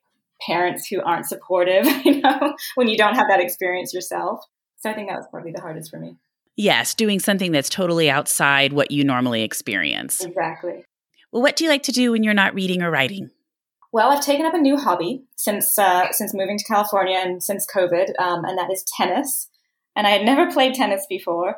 parents 0.45 0.85
who 0.85 1.01
aren't 1.01 1.25
supportive, 1.25 1.87
you 2.05 2.21
know, 2.21 2.53
when 2.75 2.87
you 2.87 2.97
don't 2.97 3.15
have 3.15 3.29
that 3.29 3.39
experience 3.39 3.91
yourself. 3.91 4.41
So 4.75 4.91
I 4.91 4.93
think 4.93 5.09
that 5.09 5.17
was 5.17 5.25
probably 5.31 5.53
the 5.53 5.61
hardest 5.61 5.89
for 5.89 5.97
me. 5.97 6.17
Yes, 6.55 6.93
doing 6.93 7.19
something 7.19 7.51
that's 7.51 7.67
totally 7.67 8.11
outside 8.11 8.73
what 8.73 8.91
you 8.91 9.03
normally 9.03 9.41
experience. 9.41 10.23
Exactly. 10.23 10.85
Well, 11.31 11.41
what 11.41 11.55
do 11.55 11.63
you 11.63 11.71
like 11.71 11.83
to 11.83 11.91
do 11.91 12.11
when 12.11 12.21
you're 12.21 12.35
not 12.35 12.53
reading 12.53 12.83
or 12.83 12.91
writing? 12.91 13.31
Well, 13.91 14.11
I've 14.11 14.23
taken 14.23 14.45
up 14.45 14.53
a 14.53 14.59
new 14.59 14.77
hobby 14.77 15.23
since 15.35 15.77
uh, 15.77 16.11
since 16.11 16.33
moving 16.33 16.57
to 16.57 16.63
California 16.63 17.17
and 17.17 17.41
since 17.41 17.65
COVID, 17.73 18.19
um, 18.19 18.45
and 18.45 18.57
that 18.57 18.71
is 18.71 18.85
tennis. 18.97 19.49
And 19.95 20.05
I 20.05 20.11
had 20.11 20.25
never 20.25 20.51
played 20.51 20.73
tennis 20.73 21.05
before, 21.09 21.57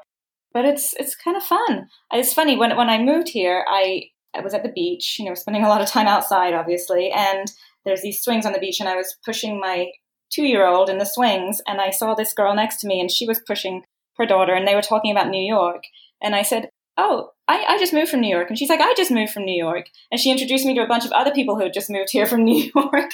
but 0.53 0.65
it's 0.65 0.93
it's 0.99 1.15
kind 1.15 1.37
of 1.37 1.43
fun. 1.43 1.87
It's 2.11 2.33
funny 2.33 2.57
when 2.57 2.75
when 2.77 2.89
I 2.89 3.01
moved 3.01 3.29
here, 3.29 3.65
I 3.69 4.05
I 4.35 4.41
was 4.41 4.53
at 4.53 4.63
the 4.63 4.71
beach, 4.71 5.17
you 5.19 5.25
know, 5.25 5.33
spending 5.33 5.63
a 5.63 5.69
lot 5.69 5.81
of 5.81 5.87
time 5.87 6.07
outside, 6.07 6.53
obviously, 6.53 7.11
and 7.11 7.51
there's 7.85 8.01
these 8.01 8.21
swings 8.21 8.45
on 8.45 8.53
the 8.53 8.59
beach, 8.59 8.79
and 8.79 8.89
I 8.89 8.95
was 8.95 9.17
pushing 9.25 9.59
my 9.59 9.87
two 10.31 10.45
year 10.45 10.67
old 10.67 10.89
in 10.89 10.99
the 10.99 11.05
swings, 11.05 11.61
and 11.67 11.81
I 11.81 11.89
saw 11.89 12.13
this 12.13 12.33
girl 12.33 12.53
next 12.55 12.79
to 12.81 12.87
me, 12.87 12.99
and 12.99 13.09
she 13.09 13.25
was 13.25 13.41
pushing 13.47 13.83
her 14.19 14.25
daughter 14.25 14.53
and 14.53 14.67
they 14.67 14.75
were 14.75 14.81
talking 14.81 15.11
about 15.11 15.29
New 15.29 15.43
York. 15.43 15.83
And 16.21 16.35
I 16.35 16.43
said, 16.43 16.69
Oh, 16.97 17.31
I, 17.49 17.65
I 17.67 17.79
just 17.79 17.93
moved 17.93 18.11
from 18.11 18.21
New 18.21 18.29
York. 18.29 18.47
And 18.49 18.57
she's 18.57 18.69
like, 18.69 18.79
I 18.79 18.93
just 18.95 19.09
moved 19.09 19.33
from 19.33 19.43
New 19.43 19.57
York. 19.57 19.87
And 20.11 20.21
she 20.21 20.29
introduced 20.29 20.65
me 20.65 20.75
to 20.75 20.83
a 20.83 20.87
bunch 20.87 21.03
of 21.03 21.11
other 21.11 21.31
people 21.31 21.55
who 21.55 21.63
had 21.63 21.73
just 21.73 21.89
moved 21.89 22.09
here 22.11 22.27
from 22.27 22.43
New 22.45 22.71
York. 22.75 23.09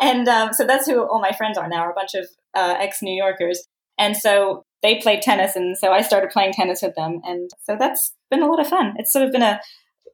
And 0.00 0.26
um, 0.26 0.52
so 0.54 0.64
that's 0.64 0.86
who 0.86 1.02
all 1.06 1.20
my 1.20 1.32
friends 1.32 1.58
are 1.58 1.68
now, 1.68 1.88
a 1.88 1.94
bunch 1.94 2.14
of 2.14 2.26
uh, 2.56 2.76
ex 2.78 3.02
New 3.02 3.14
Yorkers. 3.14 3.62
And 3.98 4.16
so 4.16 4.64
they 4.82 4.96
played 4.96 5.22
tennis. 5.22 5.54
And 5.54 5.76
so 5.76 5.92
I 5.92 6.00
started 6.00 6.30
playing 6.30 6.54
tennis 6.54 6.82
with 6.82 6.94
them. 6.96 7.20
And 7.24 7.50
so 7.62 7.76
that's 7.78 8.14
been 8.30 8.42
a 8.42 8.48
lot 8.48 8.58
of 8.58 8.66
fun. 8.66 8.94
It's 8.96 9.12
sort 9.12 9.26
of 9.26 9.32
been 9.32 9.42
a, 9.42 9.60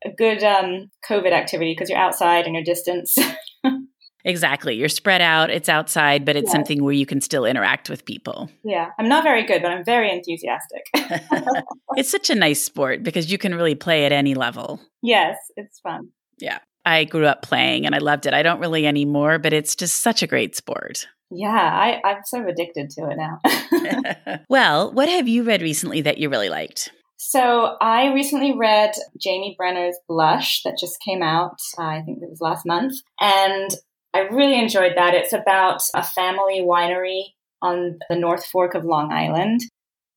a 0.05 0.11
good 0.11 0.43
um, 0.43 0.91
COVID 1.09 1.33
activity 1.33 1.73
because 1.73 1.89
you're 1.89 1.99
outside 1.99 2.47
and 2.47 2.55
you're 2.55 2.65
distance. 2.65 3.17
Exactly. 4.25 4.75
You're 4.75 4.89
spread 4.89 5.21
out, 5.21 5.51
it's 5.51 5.69
outside, 5.69 6.25
but 6.25 6.37
it's 6.37 6.49
yeah. 6.49 6.53
something 6.53 6.83
where 6.83 6.93
you 6.93 7.07
can 7.07 7.21
still 7.21 7.45
interact 7.45 7.89
with 7.89 8.05
people. 8.05 8.51
Yeah. 8.65 8.91
I'm 8.99 9.09
not 9.09 9.25
very 9.25 9.45
good, 9.45 9.63
but 9.63 9.71
I'm 9.71 9.85
very 9.85 10.11
enthusiastic. 10.11 10.87
it's 11.97 12.11
such 12.11 12.31
a 12.31 12.35
nice 12.35 12.63
sport 12.63 13.03
because 13.03 13.31
you 13.31 13.39
can 13.39 13.55
really 13.55 13.75
play 13.75 14.05
at 14.05 14.13
any 14.13 14.35
level. 14.35 14.81
Yes, 15.03 15.37
it's 15.57 15.81
fun. 15.81 16.09
Yeah. 16.39 16.59
I 16.85 17.05
grew 17.05 17.27
up 17.27 17.43
playing 17.43 17.87
and 17.87 17.95
I 17.95 17.99
loved 17.99 18.27
it. 18.27 18.35
I 18.35 18.43
don't 18.43 18.61
really 18.61 18.87
anymore, 18.87 19.39
but 19.39 19.53
it's 19.53 19.77
just 19.77 19.97
such 19.97 20.23
a 20.23 20.27
great 20.27 20.57
sport. 20.57 21.07
Yeah, 21.31 21.49
I, 21.49 22.01
I'm 22.05 22.23
so 22.25 22.47
addicted 22.47 22.91
to 22.91 23.09
it 23.09 23.17
now. 23.17 24.41
well, 24.49 24.93
what 24.93 25.09
have 25.09 25.29
you 25.29 25.45
read 25.45 25.63
recently 25.63 26.01
that 26.03 26.19
you 26.19 26.29
really 26.29 26.49
liked? 26.49 26.91
So 27.19 27.77
I 27.81 28.13
recently 28.13 28.57
read 28.57 28.93
Jamie 29.21 29.55
Brenner's 29.59 29.97
Blush 30.09 30.63
that 30.65 30.79
just 30.79 31.01
came 31.05 31.23
out. 31.23 31.61
Uh, 31.79 31.83
I 31.83 32.03
think 32.03 32.19
it 32.23 32.31
was 32.31 32.41
last 32.41 32.65
month, 32.65 32.95
and 33.21 33.71
I 34.15 34.21
really 34.21 34.61
enjoyed 34.61 34.93
that. 34.97 35.15
It's 35.15 35.33
about 35.33 35.83
a 35.95 36.03
family 36.03 36.61
winery 36.61 37.35
on 37.63 37.99
the 38.09 38.17
North 38.17 38.47
Fork 38.47 38.75
of 38.75 38.85
Long 38.85 39.13
Island. 39.13 39.61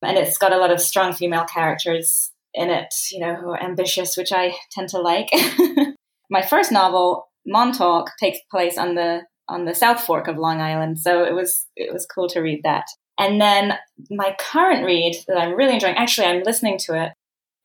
And 0.02 0.18
it's 0.18 0.38
got 0.38 0.52
a 0.52 0.58
lot 0.58 0.72
of 0.72 0.80
strong 0.80 1.12
female 1.12 1.44
characters 1.44 2.32
in 2.52 2.70
it, 2.70 2.94
you 3.10 3.20
know, 3.20 3.34
who 3.34 3.50
are 3.50 3.62
ambitious, 3.62 4.16
which 4.16 4.32
I 4.32 4.54
tend 4.70 4.88
to 4.90 4.98
like. 4.98 5.28
My 6.30 6.42
first 6.42 6.72
novel, 6.72 7.28
Montauk, 7.46 8.10
takes 8.18 8.38
place 8.50 8.78
on 8.78 8.94
the 8.94 9.22
on 9.46 9.66
the 9.66 9.74
South 9.74 10.00
Fork 10.00 10.26
of 10.26 10.38
Long 10.38 10.62
Island, 10.62 10.98
so 10.98 11.22
it 11.22 11.34
was 11.34 11.66
it 11.76 11.92
was 11.92 12.06
cool 12.06 12.28
to 12.28 12.40
read 12.40 12.62
that. 12.64 12.86
And 13.18 13.40
then 13.40 13.78
my 14.10 14.34
current 14.38 14.84
read 14.84 15.16
that 15.28 15.36
I'm 15.36 15.54
really 15.54 15.74
enjoying, 15.74 15.96
actually 15.96 16.26
I'm 16.26 16.42
listening 16.42 16.78
to 16.86 17.00
it, 17.00 17.12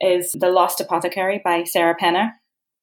is 0.01 0.33
The 0.33 0.49
Lost 0.49 0.81
Apothecary 0.81 1.41
by 1.43 1.63
Sarah 1.63 1.95
Penner. 1.99 2.31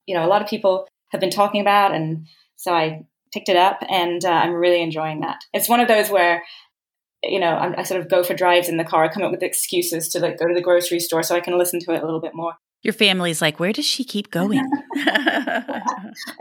You 0.06 0.16
know, 0.16 0.24
a 0.24 0.28
lot 0.28 0.42
of 0.42 0.48
people 0.48 0.88
have 1.10 1.20
been 1.20 1.30
talking 1.30 1.60
about, 1.60 1.94
and 1.94 2.26
so 2.56 2.72
I 2.72 3.04
picked 3.32 3.48
it 3.48 3.56
up 3.56 3.78
and 3.88 4.24
uh, 4.24 4.30
I'm 4.30 4.52
really 4.52 4.82
enjoying 4.82 5.20
that. 5.20 5.38
It's 5.52 5.68
one 5.68 5.80
of 5.80 5.88
those 5.88 6.10
where, 6.10 6.42
you 7.22 7.40
know, 7.40 7.48
I'm, 7.48 7.74
i 7.78 7.82
sort 7.82 8.00
of 8.00 8.08
go 8.08 8.22
for 8.22 8.34
drives 8.34 8.68
in 8.68 8.76
the 8.76 8.84
car, 8.84 9.04
I 9.04 9.08
come 9.08 9.22
up 9.22 9.30
with 9.30 9.42
excuses 9.42 10.08
to 10.10 10.20
like 10.20 10.38
go 10.38 10.46
to 10.46 10.54
the 10.54 10.62
grocery 10.62 11.00
store 11.00 11.22
so 11.22 11.34
I 11.34 11.40
can 11.40 11.58
listen 11.58 11.80
to 11.80 11.92
it 11.92 12.02
a 12.02 12.04
little 12.04 12.20
bit 12.20 12.34
more. 12.34 12.54
Your 12.82 12.92
family's 12.92 13.42
like, 13.42 13.58
where 13.58 13.72
does 13.72 13.86
she 13.86 14.04
keep 14.04 14.30
going? 14.30 14.58
I 14.96 15.82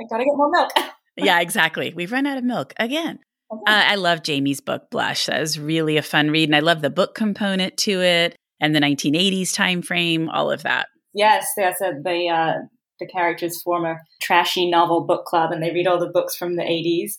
gotta 0.09 0.23
get 0.23 0.35
more 0.35 0.51
milk. 0.51 0.71
yeah, 1.17 1.39
exactly. 1.39 1.93
We've 1.95 2.11
run 2.11 2.27
out 2.27 2.37
of 2.37 2.43
milk 2.43 2.73
again. 2.77 3.19
Uh, 3.51 3.57
I 3.67 3.95
love 3.95 4.23
Jamie's 4.23 4.59
book 4.59 4.89
Blush. 4.89 5.27
That 5.27 5.39
was 5.39 5.59
really 5.59 5.97
a 5.97 6.01
fun 6.01 6.31
read, 6.31 6.49
and 6.49 6.55
I 6.55 6.59
love 6.59 6.81
the 6.81 6.89
book 6.89 7.15
component 7.15 7.77
to 7.77 8.01
it 8.01 8.35
and 8.59 8.75
the 8.75 8.79
1980s 8.79 9.53
time 9.53 9.81
frame, 9.81 10.29
all 10.29 10.51
of 10.51 10.63
that. 10.63 10.87
Yes, 11.13 11.47
yes. 11.57 11.81
Uh, 11.81 11.91
the 12.03 12.29
uh, 12.29 12.53
the 12.99 13.07
characters 13.07 13.61
form 13.61 13.85
a 13.85 13.97
trashy 14.21 14.69
novel 14.69 15.05
book 15.05 15.25
club 15.25 15.51
and 15.51 15.61
they 15.61 15.71
read 15.71 15.87
all 15.87 15.99
the 15.99 16.11
books 16.11 16.35
from 16.35 16.55
the 16.55 16.63
80s. 16.63 17.13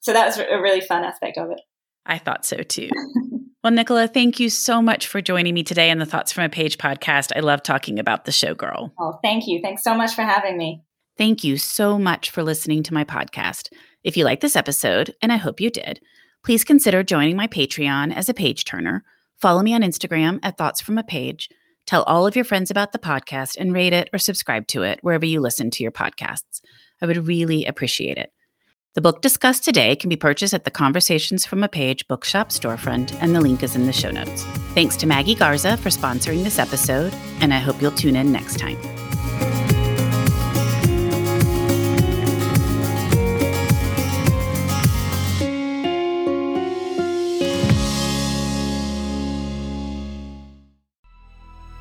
So 0.00 0.12
that 0.12 0.26
was 0.26 0.38
a 0.38 0.60
really 0.60 0.80
fun 0.80 1.04
aspect 1.04 1.38
of 1.38 1.50
it. 1.50 1.60
I 2.06 2.18
thought 2.18 2.44
so 2.44 2.58
too. 2.58 2.88
well, 3.62 3.72
Nicola, 3.72 4.08
thank 4.08 4.40
you 4.40 4.48
so 4.48 4.80
much 4.80 5.06
for 5.06 5.20
joining 5.20 5.54
me 5.54 5.62
today 5.62 5.90
on 5.90 5.98
the 5.98 6.06
Thoughts 6.06 6.32
from 6.32 6.44
a 6.44 6.48
Page 6.48 6.78
podcast. 6.78 7.32
I 7.36 7.40
love 7.40 7.62
talking 7.62 7.98
about 7.98 8.24
the 8.24 8.32
showgirl. 8.32 8.92
Oh, 8.98 9.18
thank 9.22 9.46
you. 9.46 9.60
Thanks 9.62 9.84
so 9.84 9.94
much 9.94 10.14
for 10.14 10.22
having 10.22 10.56
me. 10.56 10.82
Thank 11.18 11.44
you 11.44 11.58
so 11.58 11.98
much 11.98 12.30
for 12.30 12.42
listening 12.42 12.82
to 12.84 12.94
my 12.94 13.04
podcast. 13.04 13.68
If 14.02 14.16
you 14.16 14.24
like 14.24 14.40
this 14.40 14.56
episode, 14.56 15.14
and 15.20 15.30
I 15.30 15.36
hope 15.36 15.60
you 15.60 15.68
did, 15.68 16.00
please 16.42 16.64
consider 16.64 17.02
joining 17.02 17.36
my 17.36 17.46
Patreon 17.46 18.14
as 18.14 18.30
a 18.30 18.34
page 18.34 18.64
turner. 18.64 19.04
Follow 19.36 19.62
me 19.62 19.74
on 19.74 19.82
Instagram 19.82 20.38
at 20.42 20.56
Thoughts 20.56 20.80
from 20.80 20.96
a 20.96 21.04
Page. 21.04 21.50
Tell 21.90 22.04
all 22.04 22.24
of 22.24 22.36
your 22.36 22.44
friends 22.44 22.70
about 22.70 22.92
the 22.92 23.00
podcast 23.00 23.56
and 23.58 23.74
rate 23.74 23.92
it 23.92 24.08
or 24.12 24.18
subscribe 24.20 24.68
to 24.68 24.84
it 24.84 25.00
wherever 25.02 25.26
you 25.26 25.40
listen 25.40 25.72
to 25.72 25.82
your 25.82 25.90
podcasts. 25.90 26.60
I 27.02 27.06
would 27.06 27.26
really 27.26 27.64
appreciate 27.64 28.16
it. 28.16 28.32
The 28.94 29.00
book 29.00 29.22
discussed 29.22 29.64
today 29.64 29.96
can 29.96 30.08
be 30.08 30.14
purchased 30.14 30.54
at 30.54 30.62
the 30.62 30.70
Conversations 30.70 31.44
from 31.44 31.64
a 31.64 31.68
Page 31.68 32.06
bookshop 32.06 32.50
storefront, 32.50 33.20
and 33.20 33.34
the 33.34 33.40
link 33.40 33.64
is 33.64 33.74
in 33.74 33.86
the 33.86 33.92
show 33.92 34.12
notes. 34.12 34.44
Thanks 34.72 34.96
to 34.98 35.08
Maggie 35.08 35.34
Garza 35.34 35.76
for 35.78 35.88
sponsoring 35.88 36.44
this 36.44 36.60
episode, 36.60 37.12
and 37.40 37.52
I 37.52 37.58
hope 37.58 37.82
you'll 37.82 37.90
tune 37.90 38.14
in 38.14 38.30
next 38.30 38.60
time. 38.60 38.78